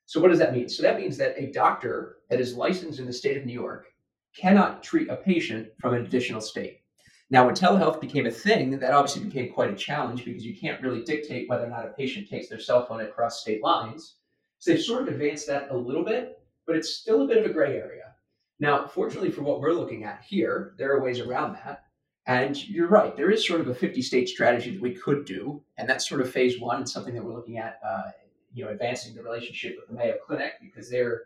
So 0.06 0.19
what 0.19 0.30
does 0.30 0.39
that 0.39 0.53
mean? 0.53 0.69
So 0.69 0.83
that 0.83 1.00
means 1.00 1.18
that 1.18 1.36
a 1.38 1.51
doctor 1.51 2.18
that 2.30 2.39
is 2.39 2.56
licensed 2.56 3.00
in 3.00 3.07
the 3.07 3.13
state 3.13 3.38
of 3.38 3.45
New 3.45 3.53
York 3.53 3.88
cannot 4.35 4.83
treat 4.83 5.09
a 5.09 5.15
patient 5.15 5.69
from 5.79 5.93
an 5.93 6.05
additional 6.05 6.41
state. 6.41 6.81
Now, 7.29 7.45
when 7.45 7.56
telehealth 7.56 7.99
became 7.99 8.27
a 8.27 8.31
thing, 8.31 8.77
that 8.80 8.94
obviously 8.94 9.23
became 9.23 9.51
quite 9.51 9.71
a 9.71 9.75
challenge 9.75 10.25
because 10.25 10.45
you 10.45 10.56
can't 10.56 10.81
really 10.81 11.04
dictate 11.04 11.49
whether 11.49 11.65
or 11.65 11.69
not 11.69 11.85
a 11.85 11.89
patient 11.89 12.30
takes 12.30 12.49
their 12.49 12.59
cell 12.59 12.85
phone 12.85 13.01
across 13.01 13.42
state 13.42 13.63
lines. 13.63 14.18
So 14.59 14.71
they've 14.71 14.81
sort 14.81 15.04
of 15.04 15.07
advanced 15.07 15.47
that 15.47 15.71
a 15.71 15.77
little 15.77 16.04
bit, 16.04 16.39
but 16.68 16.75
it's 16.75 16.94
still 16.94 17.23
a 17.23 17.27
bit 17.27 17.37
of 17.37 17.49
a 17.49 17.54
gray 17.54 17.77
area. 17.77 18.13
Now, 18.59 18.87
fortunately 18.87 19.31
for 19.31 19.42
what 19.42 19.59
we're 19.59 19.73
looking 19.73 20.04
at 20.04 20.23
here, 20.23 20.75
there 20.77 20.92
are 20.94 21.01
ways 21.01 21.19
around 21.19 21.54
that. 21.54 21.83
And 22.27 22.57
you're 22.68 22.87
right, 22.87 23.15
there 23.15 23.30
is 23.30 23.45
sort 23.45 23.61
of 23.61 23.68
a 23.68 23.75
50 23.75 24.01
state 24.01 24.30
strategy 24.30 24.71
that 24.71 24.81
we 24.81 24.94
could 24.94 25.25
do. 25.25 25.63
And 25.77 25.89
that's 25.89 26.07
sort 26.07 26.21
of 26.21 26.31
phase 26.31 26.59
one 26.59 26.77
and 26.77 26.89
something 26.89 27.13
that 27.13 27.23
we're 27.23 27.35
looking 27.35 27.57
at, 27.57 27.80
uh, 27.85 28.11
you 28.54 28.63
know, 28.65 28.71
advancing 28.71 29.13
the 29.13 29.23
relationship 29.23 29.75
with 29.77 29.89
the 29.89 29.95
Mayo 29.95 30.15
Clinic 30.25 30.54
because 30.61 30.89
they're 30.89 31.23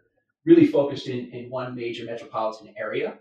really 0.49 0.65
focused 0.65 1.07
in, 1.07 1.29
in 1.29 1.49
one 1.49 1.75
major 1.75 2.03
metropolitan 2.05 2.73
area. 2.75 3.13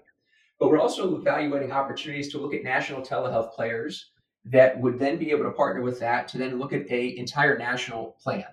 But 0.58 0.70
we're 0.70 0.80
also 0.80 1.14
evaluating 1.16 1.70
opportunities 1.70 2.32
to 2.32 2.38
look 2.38 2.54
at 2.54 2.64
national 2.64 3.02
telehealth 3.02 3.52
players 3.52 4.10
that 4.46 4.80
would 4.80 4.98
then 4.98 5.18
be 5.18 5.30
able 5.30 5.44
to 5.44 5.50
partner 5.50 5.82
with 5.82 6.00
that 6.00 6.26
to 6.28 6.38
then 6.38 6.58
look 6.58 6.72
at 6.72 6.90
a 6.90 7.16
entire 7.18 7.58
national 7.58 8.16
plan. 8.22 8.46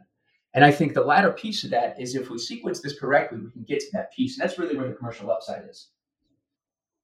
And 0.53 0.63
I 0.63 0.72
think 0.72 0.94
the 0.94 1.03
latter 1.03 1.32
piece 1.32 1.63
of 1.63 1.70
that 1.72 2.00
is 2.00 2.15
if 2.15 2.29
we 2.29 2.38
sequence 2.38 2.82
this 2.82 3.00
correctly, 3.00 3.39
we 3.39 3.51
can 3.51 3.63
get 3.63 3.79
to 3.79 3.88
that 3.94 4.13
piece. 4.13 4.38
And 4.38 4.48
that's 4.48 4.60
really 4.60 4.75
where 4.75 4.88
the 4.88 4.94
commercial 4.94 5.32
upside 5.32 5.63
is. 5.70 5.88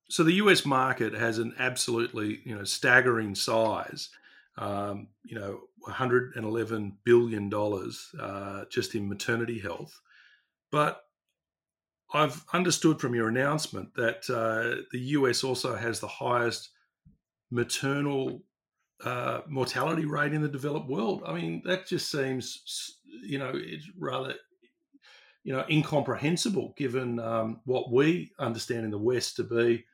So 0.09 0.23
the 0.23 0.33
US 0.33 0.65
market 0.65 1.13
has 1.13 1.37
an 1.37 1.55
absolutely, 1.57 2.41
you 2.43 2.53
know, 2.53 2.65
staggering 2.65 3.33
size. 3.33 4.09
Um, 4.57 5.07
you 5.23 5.39
know, 5.39 5.61
111 5.79 6.97
billion 7.05 7.49
dollars 7.49 8.13
uh, 8.19 8.65
just 8.69 8.93
in 8.93 9.07
maternity 9.07 9.59
health. 9.59 10.01
But 10.69 11.03
I've 12.13 12.43
understood 12.53 12.99
from 12.99 13.15
your 13.15 13.29
announcement 13.29 13.93
that 13.95 14.29
uh, 14.29 14.83
the 14.91 14.99
US 14.99 15.43
also 15.43 15.75
has 15.75 15.99
the 15.99 16.07
highest 16.07 16.69
maternal 17.49 18.43
uh, 19.03 19.41
mortality 19.47 20.05
rate 20.05 20.33
in 20.33 20.41
the 20.41 20.49
developed 20.49 20.89
world. 20.89 21.23
I 21.25 21.33
mean, 21.33 21.61
that 21.65 21.87
just 21.87 22.11
seems, 22.11 22.99
you 23.23 23.39
know, 23.39 23.51
it's 23.53 23.89
rather, 23.97 24.35
you 25.43 25.53
know, 25.53 25.65
incomprehensible 25.69 26.73
given 26.77 27.19
um, 27.19 27.61
what 27.65 27.91
we 27.91 28.31
understand 28.39 28.85
in 28.85 28.91
the 28.91 28.97
West 28.97 29.37
to 29.37 29.43
be 29.43 29.85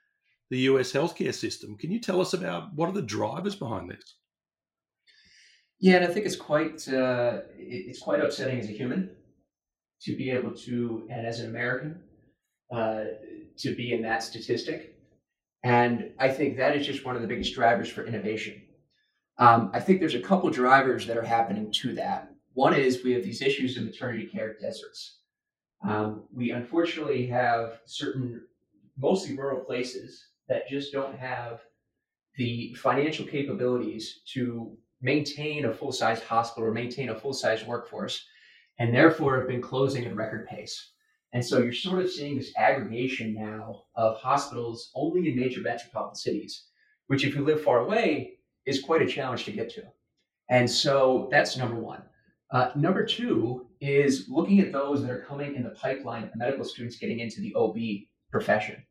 the 0.50 0.60
US 0.60 0.92
healthcare 0.92 1.34
system. 1.34 1.78
Can 1.78 1.92
you 1.92 2.00
tell 2.00 2.20
us 2.20 2.34
about 2.34 2.74
what 2.74 2.90
are 2.90 2.94
the 2.94 3.02
drivers 3.02 3.56
behind 3.56 3.90
this? 3.90 4.16
Yeah, 5.80 5.98
and 5.98 6.06
I 6.06 6.08
think 6.08 6.26
it's 6.26 6.36
quite 6.36 6.88
uh, 6.88 7.42
it's 7.56 8.00
quite 8.00 8.20
upsetting 8.20 8.60
as 8.60 8.68
a 8.68 8.72
human 8.72 9.16
to 10.02 10.16
be 10.16 10.30
able 10.32 10.52
to, 10.52 11.08
and 11.10 11.26
as 11.26 11.40
an 11.40 11.50
American, 11.50 12.02
uh, 12.72 13.04
to 13.58 13.76
be 13.76 13.94
in 13.94 14.02
that 14.04 14.24
statistic. 14.24 14.96
And 15.64 16.12
I 16.20 16.30
think 16.30 16.58
that 16.58 16.76
is 16.76 16.86
just 16.86 17.06
one 17.06 17.16
of 17.16 17.22
the 17.22 17.28
biggest 17.28 17.54
drivers 17.54 17.90
for 17.90 18.06
innovation. 18.06 18.62
Um, 19.40 19.70
I 19.74 19.80
think 19.80 20.00
there's 20.00 20.16
a 20.16 20.20
couple 20.20 20.50
drivers 20.50 21.06
that 21.08 21.18
are 21.18 21.24
happening 21.24 21.72
to 21.72 21.94
that. 21.96 22.32
One 22.54 22.74
is 22.74 23.04
we 23.04 23.14
have 23.14 23.24
these 23.24 23.42
issues 23.42 23.78
of 23.78 23.84
maternity 23.84 24.26
care 24.26 24.56
deserts. 24.60 25.20
Um, 25.88 26.24
we 26.34 26.52
unfortunately 26.52 27.28
have 27.28 27.82
certain, 27.86 28.42
mostly 28.98 29.38
rural 29.38 29.62
places 29.64 30.30
that 30.48 30.68
just 30.68 30.92
don't 30.92 31.18
have 31.20 31.62
the 32.36 32.74
financial 32.76 33.26
capabilities 33.26 34.22
to 34.34 34.76
maintain 35.02 35.66
a 35.66 35.74
full 35.74 35.92
size 35.92 36.22
hospital 36.24 36.70
or 36.70 36.74
maintain 36.74 37.10
a 37.10 37.20
full 37.20 37.34
size 37.34 37.64
workforce, 37.66 38.26
and 38.80 38.94
therefore 38.94 39.38
have 39.38 39.48
been 39.48 39.62
closing 39.62 40.06
at 40.06 40.16
record 40.16 40.48
pace. 40.48 40.94
And 41.38 41.46
so 41.46 41.60
you're 41.60 41.72
sort 41.72 42.04
of 42.04 42.10
seeing 42.10 42.36
this 42.36 42.52
aggregation 42.58 43.36
now 43.36 43.84
of 43.94 44.18
hospitals 44.18 44.90
only 44.96 45.30
in 45.30 45.40
major 45.40 45.62
metropolitan 45.62 46.16
cities, 46.16 46.64
which, 47.06 47.24
if 47.24 47.36
you 47.36 47.46
live 47.46 47.62
far 47.62 47.82
away, 47.82 48.40
is 48.66 48.82
quite 48.82 49.04
a 49.04 49.08
challenge 49.08 49.46
to 49.46 49.52
get 49.52 49.70
to. 49.76 49.84
And 50.50 50.68
so 50.68 51.28
that's 51.30 51.56
number 51.56 51.76
one. 51.76 52.02
Uh, 52.50 52.72
number 52.76 53.06
two 53.06 53.68
is 53.80 54.26
looking 54.28 54.62
at 54.62 54.72
those 54.72 55.04
that 55.04 55.12
are 55.12 55.26
coming 55.30 55.54
in 55.54 55.62
the 55.62 55.70
pipeline 55.80 56.24
of 56.24 56.36
medical 56.36 56.66
students 56.66 56.98
getting 56.98 57.20
into 57.20 57.40
the 57.40 57.54
OB 57.54 57.78
profession. 58.32 58.84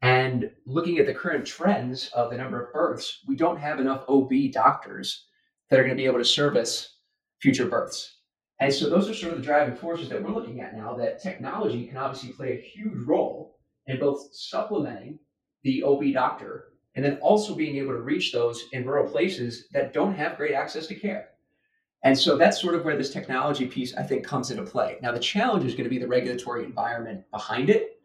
And 0.00 0.50
looking 0.64 0.96
at 0.96 1.04
the 1.04 1.12
current 1.12 1.44
trends 1.44 2.08
of 2.14 2.30
the 2.30 2.38
number 2.38 2.64
of 2.64 2.72
births, 2.72 3.20
we 3.28 3.36
don't 3.36 3.60
have 3.60 3.78
enough 3.78 4.06
OB 4.08 4.32
doctors 4.52 5.26
that 5.68 5.78
are 5.78 5.82
going 5.82 5.94
to 5.94 6.02
be 6.02 6.06
able 6.06 6.16
to 6.16 6.24
service 6.24 6.96
future 7.42 7.66
births. 7.66 8.13
And 8.60 8.72
so 8.72 8.88
those 8.88 9.08
are 9.10 9.14
sort 9.14 9.32
of 9.32 9.38
the 9.38 9.44
driving 9.44 9.76
forces 9.76 10.08
that 10.08 10.22
we're 10.22 10.30
looking 10.34 10.60
at 10.60 10.76
now 10.76 10.94
that 10.94 11.20
technology 11.20 11.86
can 11.86 11.96
obviously 11.96 12.32
play 12.32 12.52
a 12.52 12.60
huge 12.60 13.06
role 13.06 13.56
in 13.86 13.98
both 13.98 14.28
supplementing 14.32 15.18
the 15.62 15.82
OB 15.82 16.12
doctor 16.12 16.68
and 16.94 17.04
then 17.04 17.18
also 17.18 17.54
being 17.54 17.76
able 17.76 17.92
to 17.92 17.98
reach 18.00 18.32
those 18.32 18.64
in 18.72 18.86
rural 18.86 19.10
places 19.10 19.66
that 19.72 19.92
don't 19.92 20.14
have 20.14 20.36
great 20.36 20.54
access 20.54 20.86
to 20.86 20.94
care. 20.94 21.30
And 22.04 22.16
so 22.16 22.36
that's 22.36 22.60
sort 22.60 22.74
of 22.74 22.84
where 22.84 22.96
this 22.96 23.10
technology 23.10 23.66
piece, 23.66 23.96
I 23.96 24.02
think, 24.02 24.24
comes 24.24 24.50
into 24.50 24.62
play. 24.62 24.98
Now, 25.02 25.10
the 25.10 25.18
challenge 25.18 25.64
is 25.64 25.72
going 25.72 25.84
to 25.84 25.90
be 25.90 25.98
the 25.98 26.06
regulatory 26.06 26.62
environment 26.62 27.24
behind 27.30 27.70
it. 27.70 27.98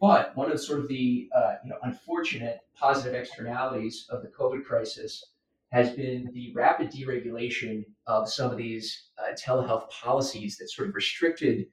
But 0.00 0.36
one 0.36 0.50
of 0.50 0.60
sort 0.60 0.80
of 0.80 0.88
the 0.88 1.28
uh, 1.36 1.56
you 1.62 1.70
know, 1.70 1.76
unfortunate 1.82 2.60
positive 2.74 3.14
externalities 3.14 4.06
of 4.10 4.22
the 4.22 4.28
COVID 4.28 4.64
crisis 4.64 5.24
has 5.72 5.90
been 5.90 6.30
the 6.32 6.52
rapid 6.54 6.90
deregulation 6.90 7.84
of 8.06 8.28
some 8.28 8.50
of 8.50 8.56
these 8.56 9.08
uh, 9.18 9.32
telehealth 9.34 9.88
policies 9.90 10.58
that 10.58 10.70
sort 10.70 10.88
of 10.88 10.94
restricted 10.94 11.66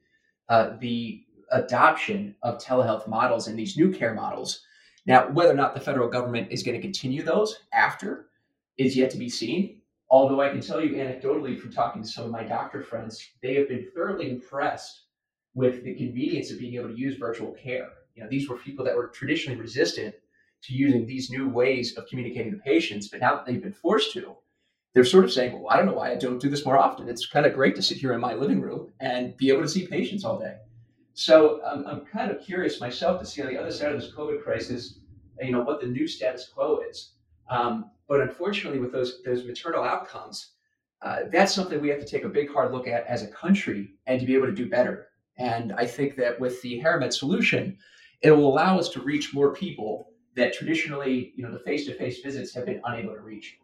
uh, 0.48 0.70
the 0.80 1.22
adoption 1.52 2.34
of 2.42 2.58
telehealth 2.58 3.06
models 3.06 3.46
and 3.46 3.58
these 3.58 3.76
new 3.76 3.92
care 3.92 4.14
models 4.14 4.62
now, 5.06 5.28
whether 5.30 5.52
or 5.52 5.56
not 5.56 5.74
the 5.74 5.80
federal 5.80 6.08
government 6.08 6.48
is 6.50 6.62
going 6.62 6.76
to 6.76 6.82
continue 6.82 7.22
those 7.22 7.62
after 7.72 8.28
is 8.76 8.96
yet 8.96 9.10
to 9.10 9.18
be 9.18 9.28
seen. 9.28 9.80
Although 10.10 10.40
I 10.40 10.50
can 10.50 10.60
tell 10.60 10.80
you 10.80 10.96
anecdotally 10.96 11.58
from 11.58 11.72
talking 11.72 12.02
to 12.02 12.08
some 12.08 12.24
of 12.24 12.30
my 12.30 12.42
doctor 12.42 12.82
friends, 12.82 13.30
they 13.42 13.54
have 13.54 13.68
been 13.68 13.88
thoroughly 13.94 14.30
impressed 14.30 15.02
with 15.54 15.84
the 15.84 15.94
convenience 15.94 16.50
of 16.50 16.58
being 16.58 16.74
able 16.74 16.88
to 16.88 16.98
use 16.98 17.16
virtual 17.16 17.52
care. 17.52 17.88
You 18.14 18.22
know, 18.22 18.28
these 18.28 18.48
were 18.48 18.56
people 18.56 18.84
that 18.84 18.96
were 18.96 19.08
traditionally 19.08 19.58
resistant 19.58 20.14
to 20.62 20.74
using 20.74 21.06
these 21.06 21.30
new 21.30 21.48
ways 21.48 21.96
of 21.96 22.06
communicating 22.06 22.52
to 22.52 22.58
patients, 22.58 23.08
but 23.08 23.20
now 23.20 23.34
that 23.34 23.46
they've 23.46 23.62
been 23.62 23.72
forced 23.72 24.12
to, 24.12 24.36
they're 24.92 25.04
sort 25.04 25.24
of 25.24 25.32
saying, 25.32 25.52
well, 25.52 25.72
I 25.72 25.76
don't 25.76 25.86
know 25.86 25.94
why 25.94 26.10
I 26.10 26.16
don't 26.16 26.40
do 26.40 26.50
this 26.50 26.66
more 26.66 26.78
often. 26.78 27.08
It's 27.08 27.26
kind 27.26 27.46
of 27.46 27.54
great 27.54 27.76
to 27.76 27.82
sit 27.82 27.98
here 27.98 28.12
in 28.12 28.20
my 28.20 28.34
living 28.34 28.60
room 28.60 28.92
and 29.00 29.36
be 29.36 29.48
able 29.48 29.62
to 29.62 29.68
see 29.68 29.86
patients 29.86 30.24
all 30.24 30.38
day. 30.38 30.56
So 31.14 31.60
um, 31.64 31.84
I'm 31.86 32.04
kind 32.06 32.30
of 32.30 32.40
curious 32.40 32.80
myself 32.80 33.20
to 33.20 33.26
see 33.26 33.42
on 33.42 33.48
the 33.48 33.58
other 33.58 33.70
side 33.70 33.92
of 33.92 34.00
this 34.00 34.12
COVID 34.12 34.42
crisis, 34.42 34.98
you 35.40 35.52
know, 35.52 35.62
what 35.62 35.80
the 35.80 35.86
new 35.86 36.06
status 36.06 36.48
quo 36.48 36.80
is. 36.88 37.12
Um, 37.48 37.90
but 38.08 38.20
unfortunately, 38.20 38.80
with 38.80 38.92
those 38.92 39.22
those 39.24 39.44
maternal 39.44 39.84
outcomes, 39.84 40.52
uh, 41.02 41.20
that's 41.32 41.54
something 41.54 41.80
we 41.80 41.88
have 41.88 42.00
to 42.00 42.06
take 42.06 42.24
a 42.24 42.28
big 42.28 42.50
hard 42.52 42.72
look 42.72 42.86
at 42.86 43.06
as 43.06 43.22
a 43.22 43.28
country 43.28 43.94
and 44.06 44.20
to 44.20 44.26
be 44.26 44.34
able 44.34 44.46
to 44.46 44.52
do 44.52 44.68
better. 44.68 45.08
And 45.36 45.72
I 45.72 45.86
think 45.86 46.16
that 46.16 46.38
with 46.38 46.60
the 46.62 46.80
Heramed 46.80 47.12
solution, 47.12 47.78
it 48.22 48.30
will 48.30 48.52
allow 48.52 48.78
us 48.78 48.88
to 48.90 49.00
reach 49.00 49.32
more 49.32 49.54
people 49.54 50.09
that 50.36 50.52
traditionally, 50.52 51.32
you 51.36 51.42
know, 51.42 51.52
the 51.52 51.58
face-to-face 51.60 52.20
visits 52.20 52.54
have 52.54 52.66
been 52.66 52.80
unable 52.84 53.14
to 53.14 53.20
reach. 53.20 53.58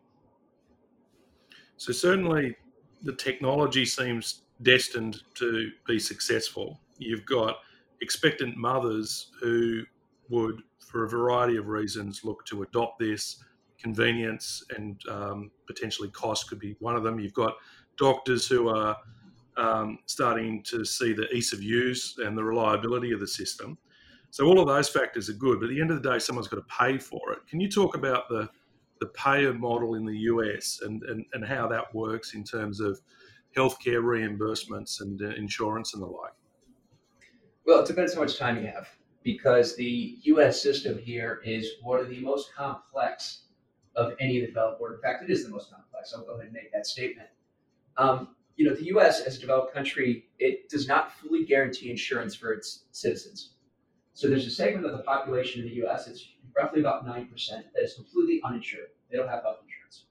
So 1.76 1.92
certainly, 1.92 2.56
the 3.02 3.12
technology 3.12 3.84
seems 3.84 4.42
destined 4.62 5.22
to 5.34 5.70
be 5.86 5.98
successful 5.98 6.80
you've 6.98 7.26
got 7.26 7.56
expectant 8.00 8.56
mothers 8.56 9.30
who 9.40 9.82
would, 10.28 10.62
for 10.78 11.04
a 11.04 11.08
variety 11.08 11.56
of 11.56 11.68
reasons, 11.68 12.24
look 12.24 12.44
to 12.46 12.62
adopt 12.62 12.98
this. 12.98 13.42
Convenience 13.78 14.64
and 14.76 15.00
um, 15.08 15.50
potentially 15.66 16.08
cost 16.10 16.48
could 16.48 16.58
be 16.58 16.76
one 16.80 16.96
of 16.96 17.02
them. 17.02 17.20
You've 17.20 17.34
got 17.34 17.54
doctors 17.98 18.46
who 18.46 18.68
are 18.68 18.96
um, 19.56 19.98
starting 20.06 20.62
to 20.64 20.84
see 20.84 21.12
the 21.12 21.28
ease 21.34 21.52
of 21.52 21.62
use 21.62 22.16
and 22.18 22.36
the 22.36 22.44
reliability 22.44 23.12
of 23.12 23.20
the 23.20 23.28
system. 23.28 23.78
So 24.30 24.46
all 24.46 24.60
of 24.60 24.66
those 24.66 24.88
factors 24.88 25.30
are 25.30 25.34
good, 25.34 25.60
but 25.60 25.66
at 25.66 25.74
the 25.74 25.80
end 25.80 25.90
of 25.90 26.02
the 26.02 26.10
day, 26.10 26.18
someone's 26.18 26.48
got 26.48 26.56
to 26.56 26.76
pay 26.78 26.98
for 26.98 27.32
it. 27.32 27.38
Can 27.48 27.60
you 27.60 27.70
talk 27.70 27.96
about 27.96 28.28
the 28.28 28.48
the 29.00 29.06
payer 29.08 29.52
model 29.52 29.94
in 29.94 30.04
the 30.04 30.16
US 30.16 30.80
and, 30.82 31.02
and, 31.04 31.24
and 31.32 31.44
how 31.44 31.68
that 31.68 31.94
works 31.94 32.34
in 32.34 32.44
terms 32.44 32.80
of 32.80 33.00
healthcare 33.56 34.02
reimbursements 34.02 35.00
and 35.00 35.20
uh, 35.22 35.34
insurance 35.36 35.94
and 35.94 36.02
the 36.02 36.06
like? 36.06 36.32
Well, 37.66 37.80
it 37.80 37.86
depends 37.86 38.14
how 38.14 38.20
much 38.20 38.38
time 38.38 38.56
you 38.56 38.66
have, 38.68 38.88
because 39.22 39.74
the 39.76 40.18
U.S. 40.22 40.62
system 40.62 40.98
here 40.98 41.40
is 41.44 41.72
one 41.82 41.98
of 41.98 42.08
the 42.08 42.20
most 42.20 42.54
complex 42.54 43.42
of 43.96 44.14
any 44.20 44.40
developed 44.40 44.80
world. 44.80 44.96
In 44.96 45.02
fact, 45.02 45.24
it 45.24 45.30
is 45.30 45.44
the 45.44 45.50
most 45.50 45.70
complex. 45.70 46.12
I'll 46.14 46.24
go 46.24 46.34
ahead 46.34 46.44
and 46.44 46.52
make 46.52 46.72
that 46.72 46.86
statement. 46.86 47.28
Um, 47.96 48.36
you 48.56 48.68
know, 48.68 48.74
the 48.74 48.84
U.S. 48.86 49.20
as 49.20 49.36
a 49.36 49.40
developed 49.40 49.74
country, 49.74 50.28
it 50.38 50.68
does 50.68 50.86
not 50.86 51.12
fully 51.12 51.44
guarantee 51.44 51.90
insurance 51.90 52.34
for 52.34 52.52
its 52.52 52.84
citizens. 52.92 53.55
So 54.16 54.28
there's 54.28 54.46
a 54.46 54.50
segment 54.50 54.86
of 54.86 54.92
the 54.92 55.04
population 55.04 55.62
in 55.62 55.68
the 55.68 55.74
U.S. 55.76 56.08
It's 56.08 56.26
roughly 56.56 56.80
about 56.80 57.06
nine 57.06 57.26
percent 57.26 57.66
that 57.74 57.82
is 57.82 57.94
completely 57.94 58.40
uninsured. 58.44 58.88
They 59.10 59.16
don't 59.18 59.28
have 59.28 59.42
health 59.42 59.58
insurance. 59.62 60.06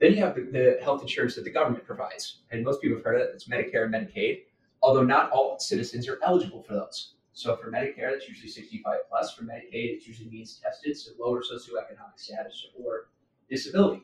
Then 0.00 0.14
you 0.14 0.22
have 0.24 0.34
the, 0.34 0.42
the 0.50 0.78
health 0.82 1.02
insurance 1.02 1.34
that 1.36 1.44
the 1.44 1.50
government 1.50 1.84
provides, 1.84 2.38
and 2.50 2.64
most 2.64 2.80
people 2.80 2.96
have 2.96 3.04
heard 3.04 3.20
of 3.20 3.28
it. 3.28 3.30
It's 3.34 3.48
Medicare 3.48 3.84
and 3.84 3.94
Medicaid 3.94 4.40
although 4.82 5.04
not 5.04 5.30
all 5.30 5.58
citizens 5.58 6.08
are 6.08 6.18
eligible 6.24 6.62
for 6.62 6.74
those. 6.74 7.14
So 7.32 7.56
for 7.56 7.70
Medicare, 7.70 8.10
that's 8.12 8.28
usually 8.28 8.50
65 8.50 8.98
plus. 9.08 9.34
For 9.34 9.44
Medicaid, 9.44 9.96
it's 9.96 10.06
usually 10.06 10.28
means 10.28 10.60
tested, 10.62 10.96
so 10.96 11.12
lower 11.18 11.40
socioeconomic 11.40 12.16
status 12.16 12.66
or 12.78 13.08
disability. 13.48 14.02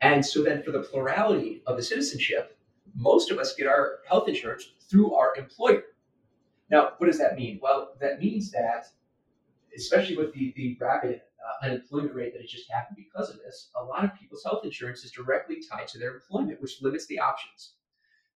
And 0.00 0.24
so 0.24 0.44
then 0.44 0.62
for 0.62 0.70
the 0.70 0.80
plurality 0.80 1.62
of 1.66 1.76
the 1.76 1.82
citizenship, 1.82 2.56
most 2.94 3.30
of 3.30 3.38
us 3.38 3.54
get 3.54 3.66
our 3.66 4.00
health 4.08 4.28
insurance 4.28 4.72
through 4.88 5.14
our 5.14 5.34
employer. 5.36 5.82
Now, 6.70 6.92
what 6.98 7.06
does 7.06 7.18
that 7.18 7.36
mean? 7.36 7.58
Well, 7.62 7.94
that 8.00 8.20
means 8.20 8.50
that, 8.52 8.86
especially 9.76 10.16
with 10.16 10.32
the, 10.34 10.52
the 10.56 10.76
rapid 10.80 11.22
uh, 11.42 11.66
unemployment 11.66 12.14
rate 12.14 12.32
that 12.34 12.42
has 12.42 12.50
just 12.50 12.70
happened 12.70 12.96
because 12.96 13.30
of 13.30 13.38
this, 13.38 13.70
a 13.80 13.84
lot 13.84 14.04
of 14.04 14.14
people's 14.18 14.44
health 14.44 14.64
insurance 14.64 15.04
is 15.04 15.10
directly 15.10 15.62
tied 15.70 15.88
to 15.88 15.98
their 15.98 16.14
employment, 16.14 16.60
which 16.60 16.82
limits 16.82 17.06
the 17.06 17.18
options. 17.18 17.74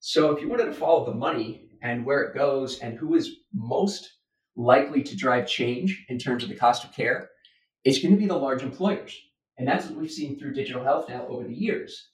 So 0.00 0.32
if 0.32 0.40
you 0.40 0.48
wanted 0.48 0.66
to 0.66 0.72
follow 0.72 1.04
the 1.04 1.14
money 1.14 1.68
and 1.82 2.04
where 2.04 2.22
it 2.22 2.34
goes 2.34 2.80
and 2.80 2.98
who 2.98 3.14
is 3.14 3.36
most 3.52 4.14
likely 4.56 5.02
to 5.02 5.16
drive 5.16 5.46
change 5.46 6.04
in 6.08 6.18
terms 6.18 6.42
of 6.42 6.48
the 6.48 6.56
cost 6.56 6.84
of 6.84 6.92
care, 6.92 7.30
it's 7.84 8.00
going 8.00 8.14
to 8.14 8.20
be 8.20 8.26
the 8.26 8.36
large 8.36 8.62
employers. 8.62 9.16
And 9.58 9.68
that's 9.68 9.86
what 9.86 9.98
we've 10.00 10.10
seen 10.10 10.38
through 10.38 10.54
digital 10.54 10.82
health 10.82 11.08
now 11.08 11.26
over 11.26 11.44
the 11.44 11.54
years. 11.54 12.10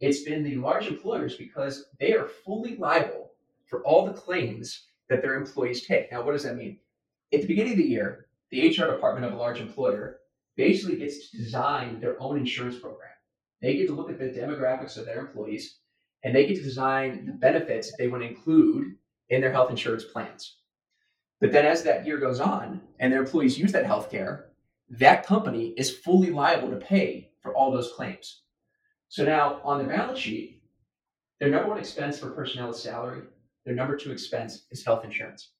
It's 0.00 0.22
been 0.22 0.42
the 0.42 0.56
large 0.56 0.86
employers 0.86 1.36
because 1.36 1.86
they 1.98 2.14
are 2.14 2.26
fully 2.26 2.76
liable 2.76 3.32
for 3.66 3.84
all 3.84 4.06
the 4.06 4.12
claims 4.12 4.86
that 5.10 5.20
their 5.20 5.34
employees 5.34 5.86
take. 5.86 6.10
Now, 6.10 6.22
what 6.22 6.32
does 6.32 6.44
that 6.44 6.56
mean? 6.56 6.78
At 7.34 7.42
the 7.42 7.46
beginning 7.46 7.72
of 7.72 7.78
the 7.78 7.84
year, 7.84 8.28
the 8.50 8.68
HR 8.68 8.86
department 8.86 9.26
of 9.26 9.32
a 9.32 9.36
large 9.36 9.60
employer 9.60 10.20
basically 10.56 10.96
gets 10.96 11.30
to 11.30 11.36
design 11.36 12.00
their 12.00 12.20
own 12.22 12.38
insurance 12.38 12.78
program. 12.78 13.10
They 13.60 13.76
get 13.76 13.88
to 13.88 13.94
look 13.94 14.08
at 14.08 14.18
the 14.18 14.26
demographics 14.26 14.96
of 14.96 15.04
their 15.04 15.20
employees 15.20 15.80
and 16.22 16.34
they 16.34 16.46
get 16.46 16.56
to 16.56 16.62
design 16.62 17.26
the 17.26 17.32
benefits 17.32 17.92
they 17.96 18.08
want 18.08 18.22
to 18.22 18.28
include 18.28 18.94
in 19.28 19.40
their 19.40 19.52
health 19.52 19.70
insurance 19.70 20.04
plans. 20.04 20.56
But 21.40 21.52
then 21.52 21.66
as 21.66 21.82
that 21.82 22.06
year 22.06 22.18
goes 22.18 22.40
on 22.40 22.80
and 22.98 23.12
their 23.12 23.22
employees 23.22 23.58
use 23.58 23.72
that 23.72 23.86
health 23.86 24.10
care, 24.10 24.50
that 24.90 25.26
company 25.26 25.74
is 25.76 25.90
fully 25.90 26.30
liable 26.30 26.70
to 26.70 26.76
pay 26.76 27.30
for 27.40 27.54
all 27.54 27.70
those 27.70 27.92
claims. 27.92 28.42
So 29.08 29.24
now 29.24 29.60
on 29.64 29.78
the 29.78 29.84
balance 29.84 30.18
sheet, 30.18 30.62
their 31.38 31.48
number 31.48 31.68
one 31.68 31.78
expense 31.78 32.18
for 32.18 32.30
personnel 32.30 32.70
is 32.70 32.82
salary. 32.82 33.22
Their 33.64 33.74
number 33.74 33.96
two 33.96 34.12
expense 34.12 34.66
is 34.70 34.84
health 34.84 35.04
insurance. 35.04 35.50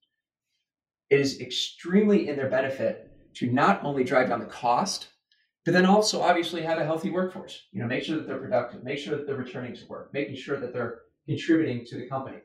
It 1.11 1.21
is 1.21 1.41
extremely 1.41 2.29
in 2.29 2.37
their 2.37 2.49
benefit 2.49 3.11
to 3.35 3.51
not 3.51 3.85
only 3.85 4.05
drive 4.05 4.29
down 4.29 4.41
the 4.41 4.47
cost 4.47 5.09
but 5.65 5.73
then 5.73 5.87
also 5.87 6.23
obviously 6.23 6.63
have 6.63 6.79
a 6.79 6.85
healthy 6.85 7.11
workforce. 7.11 7.67
You 7.73 7.81
know, 7.81 7.87
make 7.87 8.03
sure 8.03 8.17
that 8.17 8.27
they're 8.27 8.39
productive, 8.39 8.83
make 8.83 8.99
sure 8.99 9.17
that 9.17 9.27
they're 9.27 9.37
returning 9.37 9.75
to 9.75 9.87
work, 9.87 10.13
making 10.13 10.37
sure 10.37 10.59
that 10.59 10.73
they're 10.73 11.03
contributing 11.27 11.85
to 11.87 11.97
the 11.97 12.09
company. 12.09 12.39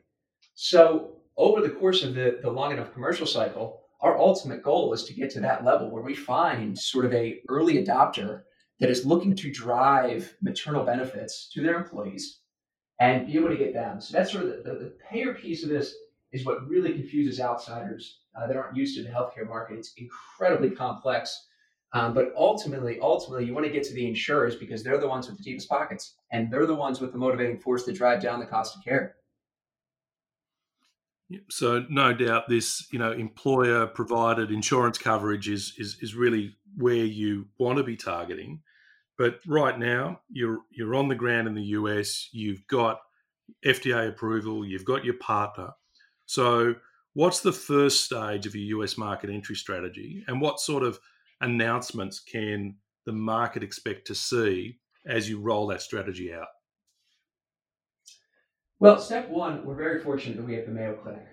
So 0.54 1.16
over 1.36 1.60
the 1.60 1.70
course 1.70 2.02
of 2.02 2.14
the, 2.14 2.38
the 2.42 2.50
long 2.50 2.72
enough 2.72 2.92
commercial 2.92 3.26
cycle, 3.26 3.80
our 4.00 4.18
ultimate 4.18 4.62
goal 4.62 4.92
is 4.92 5.04
to 5.04 5.14
get 5.14 5.30
to 5.30 5.40
that 5.40 5.64
level 5.64 5.90
where 5.90 6.02
we 6.02 6.14
find 6.14 6.78
sort 6.78 7.06
of 7.06 7.14
a 7.14 7.40
early 7.48 7.82
adopter 7.82 8.42
that 8.80 8.90
is 8.90 9.06
looking 9.06 9.34
to 9.34 9.50
drive 9.50 10.36
maternal 10.42 10.84
benefits 10.84 11.48
to 11.54 11.62
their 11.62 11.76
employees 11.76 12.40
and 12.98 13.26
be 13.26 13.36
able 13.36 13.48
to 13.48 13.56
get 13.56 13.74
them. 13.74 14.00
So 14.00 14.16
that's 14.16 14.32
sort 14.32 14.44
of 14.44 14.50
the, 14.50 14.70
the, 14.70 14.78
the 14.78 14.92
payer 15.10 15.34
piece 15.34 15.62
of 15.62 15.68
this 15.68 15.94
is 16.32 16.44
what 16.44 16.66
really 16.68 16.92
confuses 16.92 17.40
outsiders 17.40 18.20
uh, 18.36 18.46
that 18.46 18.56
aren't 18.56 18.76
used 18.76 18.96
to 18.96 19.02
the 19.02 19.08
healthcare 19.08 19.48
market. 19.48 19.78
It's 19.78 19.92
incredibly 19.96 20.70
complex. 20.70 21.46
Um, 21.92 22.14
but 22.14 22.32
ultimately, 22.36 22.98
ultimately, 23.00 23.46
you 23.46 23.54
want 23.54 23.64
to 23.64 23.72
get 23.72 23.84
to 23.84 23.94
the 23.94 24.06
insurers 24.06 24.56
because 24.56 24.82
they're 24.82 24.98
the 24.98 25.08
ones 25.08 25.28
with 25.28 25.38
the 25.38 25.42
deepest 25.42 25.68
pockets, 25.68 26.14
and 26.32 26.50
they're 26.50 26.66
the 26.66 26.74
ones 26.74 27.00
with 27.00 27.12
the 27.12 27.18
motivating 27.18 27.58
force 27.58 27.84
to 27.84 27.92
drive 27.92 28.20
down 28.20 28.40
the 28.40 28.46
cost 28.46 28.76
of 28.76 28.84
care. 28.84 29.16
So 31.48 31.86
no 31.88 32.12
doubt 32.12 32.48
this, 32.48 32.86
you 32.92 32.98
know, 32.98 33.12
employer 33.12 33.86
provided 33.86 34.50
insurance 34.50 34.98
coverage 34.98 35.48
is, 35.48 35.74
is 35.78 35.96
is 36.00 36.14
really 36.14 36.56
where 36.76 36.94
you 36.94 37.46
want 37.58 37.78
to 37.78 37.84
be 37.84 37.96
targeting. 37.96 38.60
But 39.18 39.40
right 39.46 39.78
now 39.78 40.20
you're 40.30 40.60
you're 40.70 40.94
on 40.94 41.08
the 41.08 41.14
ground 41.14 41.48
in 41.48 41.54
the 41.54 41.62
US, 41.62 42.28
you've 42.32 42.66
got 42.66 43.00
FDA 43.64 44.08
approval, 44.08 44.64
you've 44.64 44.84
got 44.84 45.04
your 45.04 45.18
partner. 45.18 45.70
So 46.26 46.74
what's 47.14 47.40
the 47.40 47.52
first 47.52 48.04
stage 48.04 48.46
of 48.46 48.54
your 48.54 48.82
US 48.82 48.98
market 48.98 49.30
entry 49.30 49.56
strategy 49.56 50.24
and 50.28 50.40
what 50.40 50.60
sort 50.60 50.82
of 50.82 50.98
announcements 51.40 52.20
can 52.20 52.76
the 53.06 53.12
market 53.12 53.62
expect 53.62 54.06
to 54.08 54.14
see 54.14 54.78
as 55.06 55.28
you 55.28 55.40
roll 55.40 55.66
that 55.68 55.80
strategy 55.80 56.32
out? 56.32 56.48
Well, 58.78 58.98
step 58.98 59.30
one, 59.30 59.64
we're 59.64 59.76
very 59.76 60.02
fortunate 60.02 60.36
that 60.36 60.44
we 60.44 60.54
have 60.54 60.66
the 60.66 60.72
Mayo 60.72 60.94
Clinic. 60.94 61.26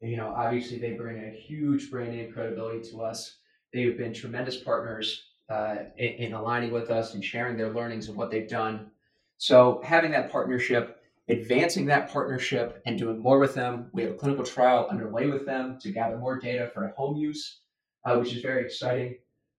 You 0.00 0.16
know, 0.16 0.32
obviously 0.34 0.78
they 0.78 0.92
bring 0.92 1.22
a 1.22 1.30
huge 1.30 1.90
brand 1.90 2.12
name 2.12 2.32
credibility 2.32 2.88
to 2.90 3.02
us. 3.02 3.38
They 3.72 3.82
have 3.82 3.98
been 3.98 4.14
tremendous 4.14 4.56
partners 4.56 5.22
uh, 5.48 5.76
in, 5.96 6.08
in 6.14 6.32
aligning 6.34 6.72
with 6.72 6.90
us 6.90 7.14
and 7.14 7.24
sharing 7.24 7.56
their 7.56 7.72
learnings 7.72 8.08
and 8.08 8.16
what 8.16 8.30
they've 8.30 8.48
done. 8.48 8.90
So 9.38 9.80
having 9.84 10.10
that 10.12 10.30
partnership, 10.30 11.02
advancing 11.28 11.86
that 11.86 12.10
partnership, 12.10 12.82
and 12.86 12.98
doing 12.98 13.18
more 13.18 13.38
with 13.38 13.54
them. 13.54 13.90
We 13.92 14.02
have 14.02 14.12
a 14.12 14.16
clinical 14.16 14.44
trial 14.44 14.86
underway 14.90 15.26
with 15.26 15.44
them 15.44 15.78
to 15.80 15.90
gather 15.90 16.16
more 16.16 16.38
data 16.38 16.70
for 16.72 16.86
home 16.96 17.16
use, 17.16 17.60
uh, 18.04 18.16
which 18.16 18.34
is 18.34 18.42
very 18.42 18.64
exciting. 18.64 19.16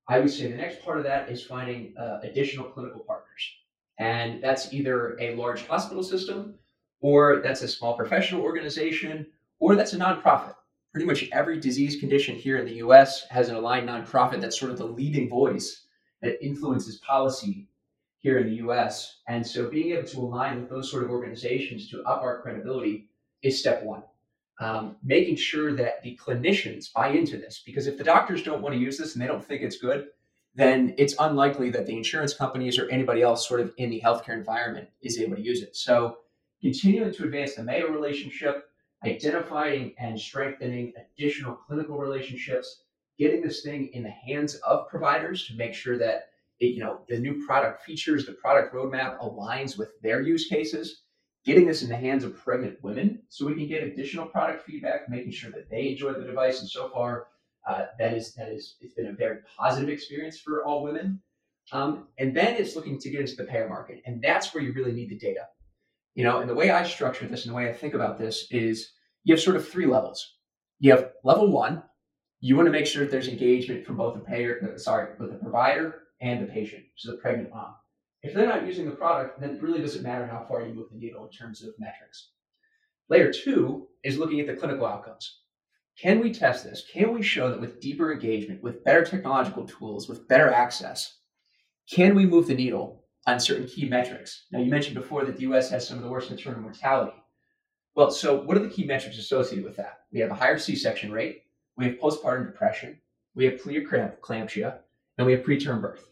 I 0.08 0.20
would 0.20 0.30
say 0.30 0.50
the 0.50 0.58
next 0.58 0.84
part 0.84 0.98
of 0.98 1.04
that 1.04 1.30
is 1.30 1.44
finding 1.44 1.94
uh, 2.00 2.20
additional 2.24 2.70
clinical 2.70 3.02
partners. 3.02 3.54
And 4.00 4.42
that's 4.42 4.74
either 4.74 5.18
a 5.20 5.36
large 5.36 5.68
hospital 5.68 6.04
system 6.04 6.56
or 7.02 7.42
that's 7.44 7.62
a 7.62 7.68
small 7.68 7.96
professional 7.96 8.42
organization, 8.42 9.28
or 9.60 9.76
that's 9.76 9.94
a 9.94 9.98
nonprofit. 9.98 10.56
Pretty 10.94 11.06
much 11.06 11.30
every 11.32 11.60
disease 11.60 12.00
condition 12.00 12.36
here 12.36 12.58
in 12.58 12.66
the 12.66 12.76
US 12.76 13.28
has 13.30 13.50
an 13.50 13.56
aligned 13.56 13.88
nonprofit 13.88 14.42
that's 14.42 14.60
sort 14.60 14.72
of 14.72 14.78
the 14.78 14.86
leading 14.86 15.30
voice 15.30 15.86
that 16.22 16.44
influences 16.44 16.98
policy 16.98 17.68
here 18.20 18.40
in 18.40 18.48
the 18.48 18.56
US. 18.68 19.20
And 19.28 19.46
so 19.46 19.70
being 19.70 19.92
able 19.92 20.08
to 20.08 20.20
align 20.20 20.60
with 20.60 20.70
those 20.70 20.90
sort 20.90 21.04
of 21.04 21.12
organizations 21.12 21.90
to 21.90 22.04
up 22.04 22.22
our 22.22 22.42
credibility 22.42 23.10
is 23.44 23.60
step 23.60 23.84
one. 23.84 24.04
Um, 24.60 24.96
making 25.04 25.36
sure 25.36 25.76
that 25.76 26.02
the 26.02 26.18
clinicians 26.18 26.92
buy 26.92 27.10
into 27.10 27.38
this, 27.38 27.62
because 27.64 27.86
if 27.86 27.98
the 27.98 28.04
doctors 28.04 28.42
don't 28.42 28.64
want 28.64 28.74
to 28.74 28.82
use 28.82 28.98
this 28.98 29.14
and 29.14 29.22
they 29.22 29.28
don't 29.28 29.46
think 29.46 29.62
it's 29.62 29.78
good, 29.78 30.08
then 30.56 30.96
it's 30.98 31.14
unlikely 31.20 31.70
that 31.70 31.86
the 31.86 31.96
insurance 31.96 32.34
companies 32.34 32.80
or 32.80 32.90
anybody 32.90 33.22
else 33.22 33.48
sort 33.48 33.60
of 33.60 33.72
in 33.78 33.92
the 33.92 34.02
healthcare 34.04 34.34
environment 34.34 34.90
is 35.04 35.20
able 35.20 35.36
to 35.36 35.42
use 35.44 35.62
it. 35.62 35.76
So 35.76 36.18
continuing 36.60 37.14
to 37.14 37.26
advance 37.26 37.54
the 37.54 37.64
Mayo 37.64 37.90
relationship, 37.90 38.67
identifying 39.04 39.94
and 40.00 40.20
strengthening 40.20 40.94
additional 40.98 41.56
clinical 41.56 41.98
relationships, 41.98 42.84
getting 43.18 43.42
this 43.42 43.62
thing 43.62 43.90
in 43.94 44.04
the 44.04 44.10
hands 44.10 44.56
of 44.56 44.88
providers 44.88 45.46
to 45.48 45.56
make 45.56 45.74
sure 45.74 45.98
that 45.98 46.30
it, 46.60 46.74
you 46.74 46.84
know 46.84 47.02
the 47.08 47.20
new 47.20 47.46
product 47.46 47.84
features, 47.84 48.26
the 48.26 48.34
product 48.34 48.74
roadmap 48.74 49.20
aligns 49.20 49.78
with 49.78 49.90
their 50.02 50.22
use 50.22 50.48
cases. 50.48 51.04
Getting 51.46 51.68
this 51.68 51.82
in 51.82 51.88
the 51.88 51.96
hands 51.96 52.26
of 52.26 52.36
pregnant 52.36 52.84
women 52.84 53.22
so 53.30 53.46
we 53.46 53.56
can 53.56 53.68
get 53.68 53.84
additional 53.84 54.26
product 54.26 54.66
feedback, 54.66 55.08
making 55.08 55.32
sure 55.32 55.52
that 55.52 55.70
they 55.70 55.90
enjoy 55.90 56.12
the 56.12 56.26
device. 56.26 56.60
And 56.60 56.70
so 56.70 56.90
far, 56.90 57.28
uh, 57.66 57.86
that 58.00 58.14
is 58.14 58.34
that 58.34 58.50
is 58.50 58.76
it's 58.82 58.96
been 58.96 59.08
a 59.08 59.14
very 59.14 59.40
positive 59.58 59.90
experience 59.90 60.40
for 60.40 60.66
all 60.66 60.84
women. 60.84 61.22
Um, 61.72 62.08
and 62.18 62.36
then 62.36 62.56
it's 62.56 62.76
looking 62.76 62.98
to 63.00 63.10
get 63.10 63.22
into 63.22 63.36
the 63.36 63.44
payer 63.44 63.68
market, 63.70 64.02
and 64.06 64.22
that's 64.22 64.54
where 64.54 64.64
you 64.64 64.74
really 64.74 64.94
need 64.94 65.10
the 65.10 65.18
data. 65.18 65.42
You 66.18 66.24
know, 66.24 66.40
and 66.40 66.50
the 66.50 66.56
way 66.56 66.72
I 66.72 66.82
structure 66.82 67.28
this 67.28 67.46
and 67.46 67.52
the 67.52 67.56
way 67.56 67.70
I 67.70 67.74
think 67.74 67.94
about 67.94 68.18
this 68.18 68.48
is 68.50 68.92
you 69.24 69.36
have 69.36 69.40
sort 69.40 69.56
of 69.56 69.70
three 69.70 69.86
levels. 69.86 70.38
You 70.80 70.90
have 70.90 71.12
level 71.24 71.52
one, 71.52 71.84
you 72.40 72.56
want 72.56 72.66
to 72.66 72.72
make 72.72 72.88
sure 72.88 73.04
that 73.04 73.12
there's 73.12 73.28
engagement 73.28 73.86
from 73.86 73.98
both 73.98 74.16
the 74.16 74.22
payer, 74.22 74.74
uh, 74.74 74.80
sorry, 74.80 75.10
with 75.20 75.30
the 75.30 75.38
provider 75.38 76.08
and 76.20 76.42
the 76.42 76.52
patient, 76.52 76.86
so 76.96 77.12
the 77.12 77.18
pregnant 77.18 77.52
mom. 77.52 77.76
If 78.24 78.34
they're 78.34 78.48
not 78.48 78.66
using 78.66 78.86
the 78.86 78.96
product, 78.96 79.40
then 79.40 79.52
it 79.52 79.62
really 79.62 79.80
doesn't 79.80 80.02
matter 80.02 80.26
how 80.26 80.44
far 80.50 80.64
you 80.64 80.74
move 80.74 80.90
the 80.90 80.98
needle 80.98 81.24
in 81.24 81.30
terms 81.30 81.62
of 81.62 81.76
metrics. 81.78 82.32
Layer 83.10 83.32
two 83.32 83.88
is 84.04 84.18
looking 84.18 84.40
at 84.40 84.48
the 84.48 84.56
clinical 84.56 84.88
outcomes. 84.88 85.42
Can 86.02 86.20
we 86.20 86.34
test 86.34 86.64
this? 86.64 86.84
Can 86.92 87.14
we 87.14 87.22
show 87.22 87.52
that 87.52 87.62
with 87.62 87.80
deeper 87.80 88.12
engagement, 88.12 88.64
with 88.64 88.84
better 88.84 89.06
technological 89.06 89.68
tools, 89.68 90.10
with 90.10 90.28
better 90.28 90.52
access, 90.52 91.20
can 91.88 92.16
we 92.16 92.26
move 92.26 92.48
the 92.48 92.56
needle 92.56 93.04
on 93.28 93.40
certain 93.40 93.68
key 93.68 93.88
metrics. 93.88 94.46
Now, 94.52 94.60
you 94.60 94.72
mentioned 94.72 94.96
before 94.96 95.26
that 95.26 95.36
the 95.36 95.44
US 95.44 95.70
has 95.70 95.86
some 95.86 95.98
of 95.98 96.04
the 96.04 96.10
worst 96.10 96.32
maternal 96.32 96.62
mortality. 96.62 97.18
Well, 97.94 98.10
so 98.10 98.40
what 98.42 98.56
are 98.58 98.62
the 98.62 98.70
key 98.70 98.86
metrics 98.86 99.18
associated 99.18 99.66
with 99.66 99.76
that? 99.76 100.00
We 100.12 100.20
have 100.22 100.32
a 100.32 100.36
higher 100.36 100.58
C 100.58 100.76
section 100.76 101.12
rate, 101.12 101.44
we 101.76 101.86
have 101.86 102.00
postpartum 102.00 102.48
depression, 102.48 103.00
we 103.36 103.46
have 103.46 103.62
preeclampsia, 103.62 104.78
and 105.18 105.28
we 105.28 105.34
have 105.34 105.44
preterm 105.44 105.82
birth. 105.82 106.08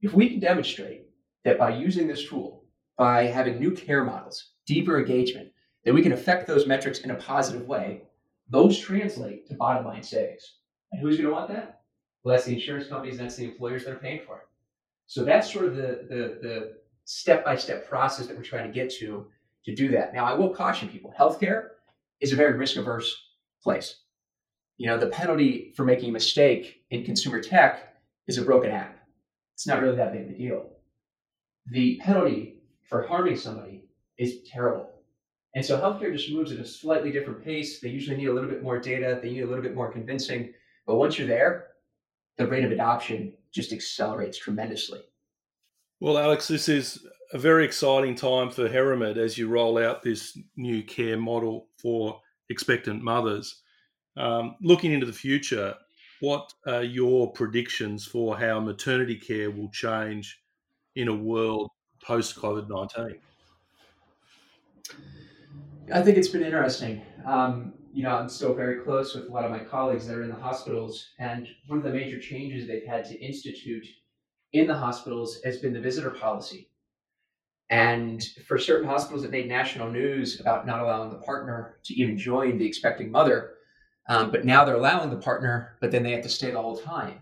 If 0.00 0.14
we 0.14 0.28
can 0.28 0.40
demonstrate 0.40 1.06
that 1.44 1.58
by 1.58 1.76
using 1.76 2.08
this 2.08 2.28
tool, 2.28 2.64
by 2.96 3.24
having 3.24 3.60
new 3.60 3.70
care 3.70 4.04
models, 4.04 4.52
deeper 4.66 4.98
engagement, 4.98 5.50
that 5.84 5.94
we 5.94 6.02
can 6.02 6.12
affect 6.12 6.46
those 6.46 6.66
metrics 6.66 7.00
in 7.00 7.12
a 7.12 7.14
positive 7.14 7.66
way, 7.68 8.02
those 8.50 8.78
translate 8.78 9.46
to 9.48 9.54
bottom 9.54 9.86
line 9.86 10.02
savings. 10.02 10.54
And 10.90 11.00
who's 11.00 11.16
going 11.16 11.28
to 11.28 11.34
want 11.34 11.50
that? 11.50 11.82
Well, 12.24 12.34
that's 12.34 12.46
the 12.46 12.54
insurance 12.54 12.88
companies, 12.88 13.18
that's 13.18 13.36
the 13.36 13.44
employers 13.44 13.84
that 13.84 13.92
are 13.92 13.98
paying 13.98 14.22
for 14.26 14.38
it. 14.38 14.47
So 15.08 15.24
that's 15.24 15.50
sort 15.50 15.64
of 15.64 15.74
the 15.74 16.06
the 16.08 16.38
the 16.46 16.72
step 17.06 17.44
by 17.44 17.56
step 17.56 17.88
process 17.88 18.26
that 18.26 18.36
we're 18.36 18.42
trying 18.42 18.66
to 18.66 18.72
get 18.72 18.90
to 18.98 19.26
to 19.64 19.74
do 19.74 19.88
that. 19.88 20.14
Now, 20.14 20.26
I 20.26 20.34
will 20.34 20.50
caution 20.54 20.88
people: 20.88 21.14
healthcare 21.18 21.68
is 22.20 22.32
a 22.32 22.36
very 22.36 22.56
risk 22.56 22.76
averse 22.76 23.16
place. 23.62 24.02
You 24.76 24.86
know, 24.86 24.98
the 24.98 25.08
penalty 25.08 25.72
for 25.74 25.84
making 25.84 26.10
a 26.10 26.12
mistake 26.12 26.84
in 26.90 27.04
consumer 27.04 27.40
tech 27.40 27.94
is 28.26 28.36
a 28.36 28.42
broken 28.42 28.70
app. 28.70 28.98
It's 29.54 29.66
not 29.66 29.80
really 29.80 29.96
that 29.96 30.12
big 30.12 30.26
of 30.26 30.30
a 30.30 30.34
deal. 30.34 30.70
The 31.70 31.98
penalty 32.04 32.58
for 32.82 33.06
harming 33.06 33.36
somebody 33.36 33.84
is 34.18 34.42
terrible. 34.46 34.90
And 35.54 35.64
so 35.64 35.80
healthcare 35.80 36.12
just 36.12 36.30
moves 36.30 36.52
at 36.52 36.58
a 36.58 36.66
slightly 36.66 37.10
different 37.10 37.42
pace. 37.42 37.80
They 37.80 37.88
usually 37.88 38.18
need 38.18 38.28
a 38.28 38.32
little 38.32 38.50
bit 38.50 38.62
more 38.62 38.78
data, 38.78 39.18
they 39.22 39.30
need 39.30 39.42
a 39.42 39.46
little 39.46 39.62
bit 39.62 39.74
more 39.74 39.90
convincing. 39.90 40.52
But 40.86 40.96
once 40.96 41.18
you're 41.18 41.26
there, 41.26 41.68
the 42.36 42.46
rate 42.46 42.64
of 42.64 42.72
adoption 42.72 43.32
just 43.52 43.72
accelerates 43.72 44.38
tremendously. 44.38 45.00
Well, 46.00 46.18
Alex, 46.18 46.46
this 46.48 46.68
is 46.68 47.04
a 47.32 47.38
very 47.38 47.64
exciting 47.64 48.14
time 48.14 48.50
for 48.50 48.68
Heramed 48.68 49.18
as 49.18 49.36
you 49.36 49.48
roll 49.48 49.78
out 49.78 50.02
this 50.02 50.38
new 50.56 50.82
care 50.82 51.16
model 51.16 51.68
for 51.80 52.20
expectant 52.50 53.02
mothers. 53.02 53.62
Um, 54.16 54.56
looking 54.62 54.92
into 54.92 55.06
the 55.06 55.12
future, 55.12 55.74
what 56.20 56.52
are 56.66 56.82
your 56.82 57.32
predictions 57.32 58.04
for 58.04 58.36
how 58.36 58.60
maternity 58.60 59.16
care 59.16 59.50
will 59.50 59.70
change 59.70 60.40
in 60.96 61.08
a 61.08 61.14
world 61.14 61.70
post 62.02 62.36
COVID 62.36 62.68
19? 62.68 63.18
I 65.92 66.02
think 66.02 66.18
it's 66.18 66.28
been 66.28 66.42
interesting. 66.42 67.02
Um, 67.24 67.74
you 67.98 68.04
know, 68.04 68.14
I'm 68.14 68.28
still 68.28 68.54
very 68.54 68.80
close 68.84 69.12
with 69.12 69.28
a 69.28 69.32
lot 69.32 69.44
of 69.44 69.50
my 69.50 69.58
colleagues 69.58 70.06
that 70.06 70.16
are 70.16 70.22
in 70.22 70.28
the 70.28 70.36
hospitals, 70.36 71.08
and 71.18 71.48
one 71.66 71.78
of 71.78 71.84
the 71.84 71.90
major 71.90 72.20
changes 72.20 72.64
they've 72.64 72.86
had 72.86 73.04
to 73.06 73.18
institute 73.20 73.84
in 74.52 74.68
the 74.68 74.76
hospitals 74.76 75.40
has 75.44 75.56
been 75.56 75.72
the 75.72 75.80
visitor 75.80 76.10
policy. 76.10 76.70
And 77.70 78.22
for 78.46 78.56
certain 78.56 78.86
hospitals 78.86 79.22
that 79.22 79.32
made 79.32 79.48
national 79.48 79.90
news 79.90 80.38
about 80.38 80.64
not 80.64 80.78
allowing 80.78 81.10
the 81.10 81.16
partner 81.16 81.78
to 81.86 81.94
even 81.94 82.16
join 82.16 82.56
the 82.56 82.66
expecting 82.66 83.10
mother, 83.10 83.54
um, 84.08 84.30
but 84.30 84.44
now 84.44 84.64
they're 84.64 84.76
allowing 84.76 85.10
the 85.10 85.16
partner, 85.16 85.76
but 85.80 85.90
then 85.90 86.04
they 86.04 86.12
have 86.12 86.22
to 86.22 86.28
stay 86.28 86.52
the 86.52 86.62
whole 86.62 86.76
time. 86.76 87.18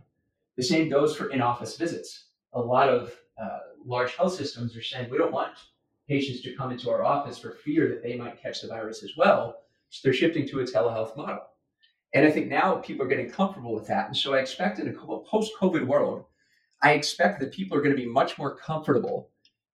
The 0.59 0.63
same 0.63 0.91
goes 0.91 1.17
for 1.17 1.31
in 1.31 1.41
office 1.41 1.79
visits. 1.79 2.27
A 2.53 2.61
lot 2.61 2.91
of 2.91 3.15
uh, 3.43 3.61
large 3.87 4.15
health 4.15 4.35
systems 4.35 4.77
are 4.77 4.83
saying 4.83 5.09
we 5.09 5.17
don't 5.17 5.33
want 5.33 5.55
patients 6.07 6.43
to 6.43 6.55
come 6.55 6.71
into 6.71 6.91
our 6.91 7.03
office 7.03 7.39
for 7.39 7.53
fear 7.53 7.89
that 7.89 8.03
they 8.03 8.15
might 8.15 8.43
catch 8.43 8.61
the 8.61 8.69
virus 8.69 9.03
as 9.03 9.13
well. 9.17 9.63
So 9.91 10.01
they're 10.05 10.13
shifting 10.13 10.47
to 10.49 10.61
a 10.61 10.65
telehealth 10.65 11.17
model. 11.17 11.41
And 12.15 12.27
I 12.27 12.31
think 12.31 12.49
now 12.49 12.77
people 12.77 13.05
are 13.05 13.09
getting 13.09 13.31
comfortable 13.31 13.75
with 13.75 13.87
that. 13.89 14.07
And 14.07 14.17
so 14.17 14.35
I 14.35 14.39
expect 14.39 14.79
in 14.79 14.89
a 14.89 14.93
post 14.93 15.53
COVID 15.61 15.87
world, 15.87 16.25
I 16.83 16.93
expect 16.93 17.41
that 17.41 17.53
people 17.53 17.77
are 17.77 17.83
going 17.83 17.95
to 17.95 18.03
be 18.03 18.09
much 18.09 18.39
more 18.39 18.57
comfortable 18.57 19.31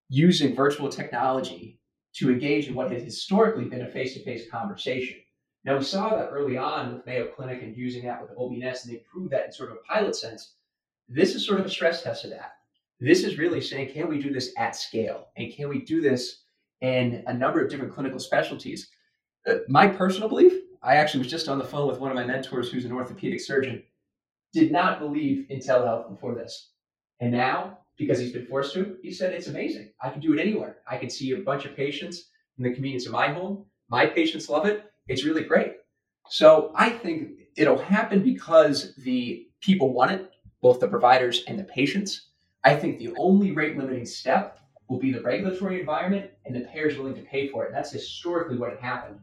using 0.09 0.55
virtual 0.55 0.89
technology 0.89 1.81
to 2.15 2.31
engage 2.31 2.69
in 2.69 2.75
what 2.75 2.91
has 2.91 3.03
historically 3.03 3.65
been 3.65 3.83
a 3.83 3.89
face 3.89 4.15
to 4.15 4.25
face 4.25 4.51
conversation. 4.51 5.19
Now, 5.65 5.79
we 5.79 5.85
saw 5.85 6.11
that 6.11 6.31
early 6.31 6.57
on 6.57 6.93
with 6.93 7.07
Mayo 7.07 7.29
Clinic 7.29 7.63
and 7.63 7.77
using 7.77 8.05
that 8.05 8.21
with 8.21 8.37
OB 8.37 8.53
Nest, 8.53 8.85
and 8.85 8.95
they 8.95 8.99
proved 9.11 9.33
that 9.33 9.47
in 9.47 9.53
sort 9.53 9.71
of 9.71 9.77
a 9.77 9.93
pilot 9.93 10.17
sense. 10.17 10.55
This 11.09 11.35
is 11.35 11.47
sort 11.47 11.61
of 11.61 11.67
a 11.67 11.71
stress 11.71 12.03
test 12.03 12.25
of 12.25 12.31
that. 12.31 12.55
This 13.01 13.25
is 13.25 13.39
really 13.39 13.61
saying, 13.61 13.93
can 13.93 14.09
we 14.09 14.21
do 14.21 14.33
this 14.33 14.53
at 14.59 14.77
scale? 14.77 15.29
And 15.37 15.53
can 15.53 15.69
we 15.69 15.83
do 15.83 16.01
this 16.01 16.43
in 16.81 17.23
a 17.27 17.33
number 17.33 17.63
of 17.63 17.71
different 17.71 17.95
clinical 17.95 18.19
specialties? 18.19 18.89
My 19.69 19.89
personal 19.89 20.29
belief, 20.29 20.53
I 20.83 20.97
actually 20.97 21.19
was 21.19 21.31
just 21.31 21.49
on 21.49 21.59
the 21.59 21.65
phone 21.65 21.89
with 21.89 21.99
one 21.99 22.11
of 22.11 22.17
my 22.17 22.25
mentors 22.25 22.71
who's 22.71 22.85
an 22.85 22.93
orthopedic 22.93 23.41
surgeon, 23.41 23.83
did 24.53 24.71
not 24.71 25.01
believe 25.01 25.47
in 25.51 25.59
telehealth 25.59 26.09
before 26.09 26.35
this. 26.35 26.71
And 27.21 27.33
now, 27.33 27.79
because 27.97 28.19
he's 28.19 28.33
been 28.33 28.47
forced 28.47 28.75
to, 28.75 28.97
he 29.03 29.13
said, 29.13 29.33
it's 29.33 29.49
amazing. 29.49 29.93
I 30.01 30.11
can 30.11 30.21
do 30.21 30.33
it 30.33 30.41
anywhere. 30.41 30.79
I 30.89 30.97
can 30.97 31.11
see 31.11 31.33
a 31.33 31.39
bunch 31.39 31.65
of 31.65 31.77
patients 31.77 32.31
in 32.59 32.65
the 32.65 32.73
convenience 32.73 33.07
of 33.07 33.13
my 33.13 33.29
home. 33.33 33.65
My 33.89 34.07
patients 34.07 34.49
love 34.49 34.67
it. 34.67 34.85
It's 35.09 35.25
really 35.25 35.45
great. 35.45 35.75
So 36.29 36.73
I 36.77 36.91
think 36.91 37.31
it'll 37.57 37.79
happen 37.79 38.23
because 38.23 38.95
the 38.97 39.47
people 39.61 39.93
want 39.93 40.13
it, 40.13 40.31
both 40.61 40.81
the 40.81 40.89
providers 40.89 41.45
and 41.47 41.59
the 41.59 41.65
patients. 41.65 42.29
I 42.65 42.77
think 42.77 42.99
the 42.99 43.13
only 43.17 43.51
rate 43.53 43.77
limiting 43.77 44.07
step 44.07 44.61
will 44.89 44.99
be 44.99 45.13
the 45.13 45.21
regulatory 45.21 45.81
environment 45.81 46.31
and 46.45 46.55
the 46.55 46.61
payers 46.61 46.97
willing 46.97 47.15
to 47.15 47.23
pay 47.23 47.49
for 47.49 47.65
it. 47.65 47.73
That's 47.73 47.91
historically 47.91 48.59
what 48.59 48.79
happened. 48.81 49.19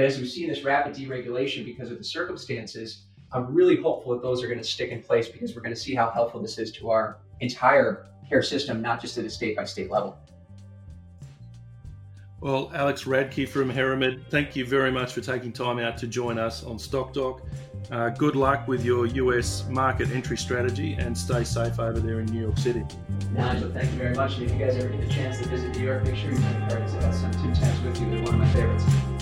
But 0.00 0.06
as 0.06 0.18
we've 0.18 0.30
seen 0.30 0.48
this 0.48 0.64
rapid 0.64 0.94
deregulation 0.94 1.62
because 1.62 1.90
of 1.90 1.98
the 1.98 2.04
circumstances, 2.04 3.02
I'm 3.32 3.52
really 3.52 3.76
hopeful 3.76 4.14
that 4.14 4.22
those 4.22 4.42
are 4.42 4.46
going 4.46 4.56
to 4.56 4.64
stick 4.64 4.92
in 4.92 5.02
place 5.02 5.28
because 5.28 5.54
we're 5.54 5.60
going 5.60 5.74
to 5.74 5.80
see 5.80 5.94
how 5.94 6.08
helpful 6.08 6.40
this 6.40 6.56
is 6.56 6.72
to 6.72 6.88
our 6.88 7.18
entire 7.40 8.06
care 8.26 8.42
system, 8.42 8.80
not 8.80 9.02
just 9.02 9.18
at 9.18 9.26
a 9.26 9.30
state 9.30 9.56
by 9.56 9.66
state 9.66 9.90
level. 9.90 10.16
Well, 12.40 12.70
Alex 12.74 13.04
Radke 13.04 13.46
from 13.46 13.68
Heramed, 13.68 14.24
thank 14.30 14.56
you 14.56 14.64
very 14.64 14.90
much 14.90 15.12
for 15.12 15.20
taking 15.20 15.52
time 15.52 15.78
out 15.78 15.98
to 15.98 16.06
join 16.06 16.38
us 16.38 16.64
on 16.64 16.78
StockDoc. 16.78 17.42
Uh, 17.90 18.08
good 18.08 18.36
luck 18.36 18.66
with 18.66 18.82
your 18.82 19.04
US 19.04 19.68
market 19.68 20.10
entry 20.12 20.38
strategy 20.38 20.94
and 20.94 21.16
stay 21.16 21.44
safe 21.44 21.78
over 21.78 22.00
there 22.00 22.20
in 22.20 22.26
New 22.32 22.40
York 22.40 22.56
City. 22.56 22.86
Nigel, 23.34 23.70
thank 23.70 23.92
you 23.92 23.98
very 23.98 24.14
much. 24.14 24.38
And 24.38 24.44
if 24.44 24.52
you 24.52 24.58
guys 24.58 24.76
ever 24.76 24.88
get 24.88 25.04
a 25.04 25.08
chance 25.08 25.40
to 25.40 25.48
visit 25.50 25.76
New 25.76 25.84
York, 25.84 26.04
make 26.04 26.16
sure 26.16 26.30
you 26.30 26.38
bring 26.38 26.68
cards. 26.70 26.94
I 26.94 27.00
got 27.02 27.14
some 27.14 27.32
Tim 27.32 27.52
Tams 27.52 27.82
with 27.82 28.00
you. 28.00 28.08
They're 28.08 28.22
one 28.22 28.32
of 28.32 28.40
my 28.40 28.48
favorites. 28.48 29.19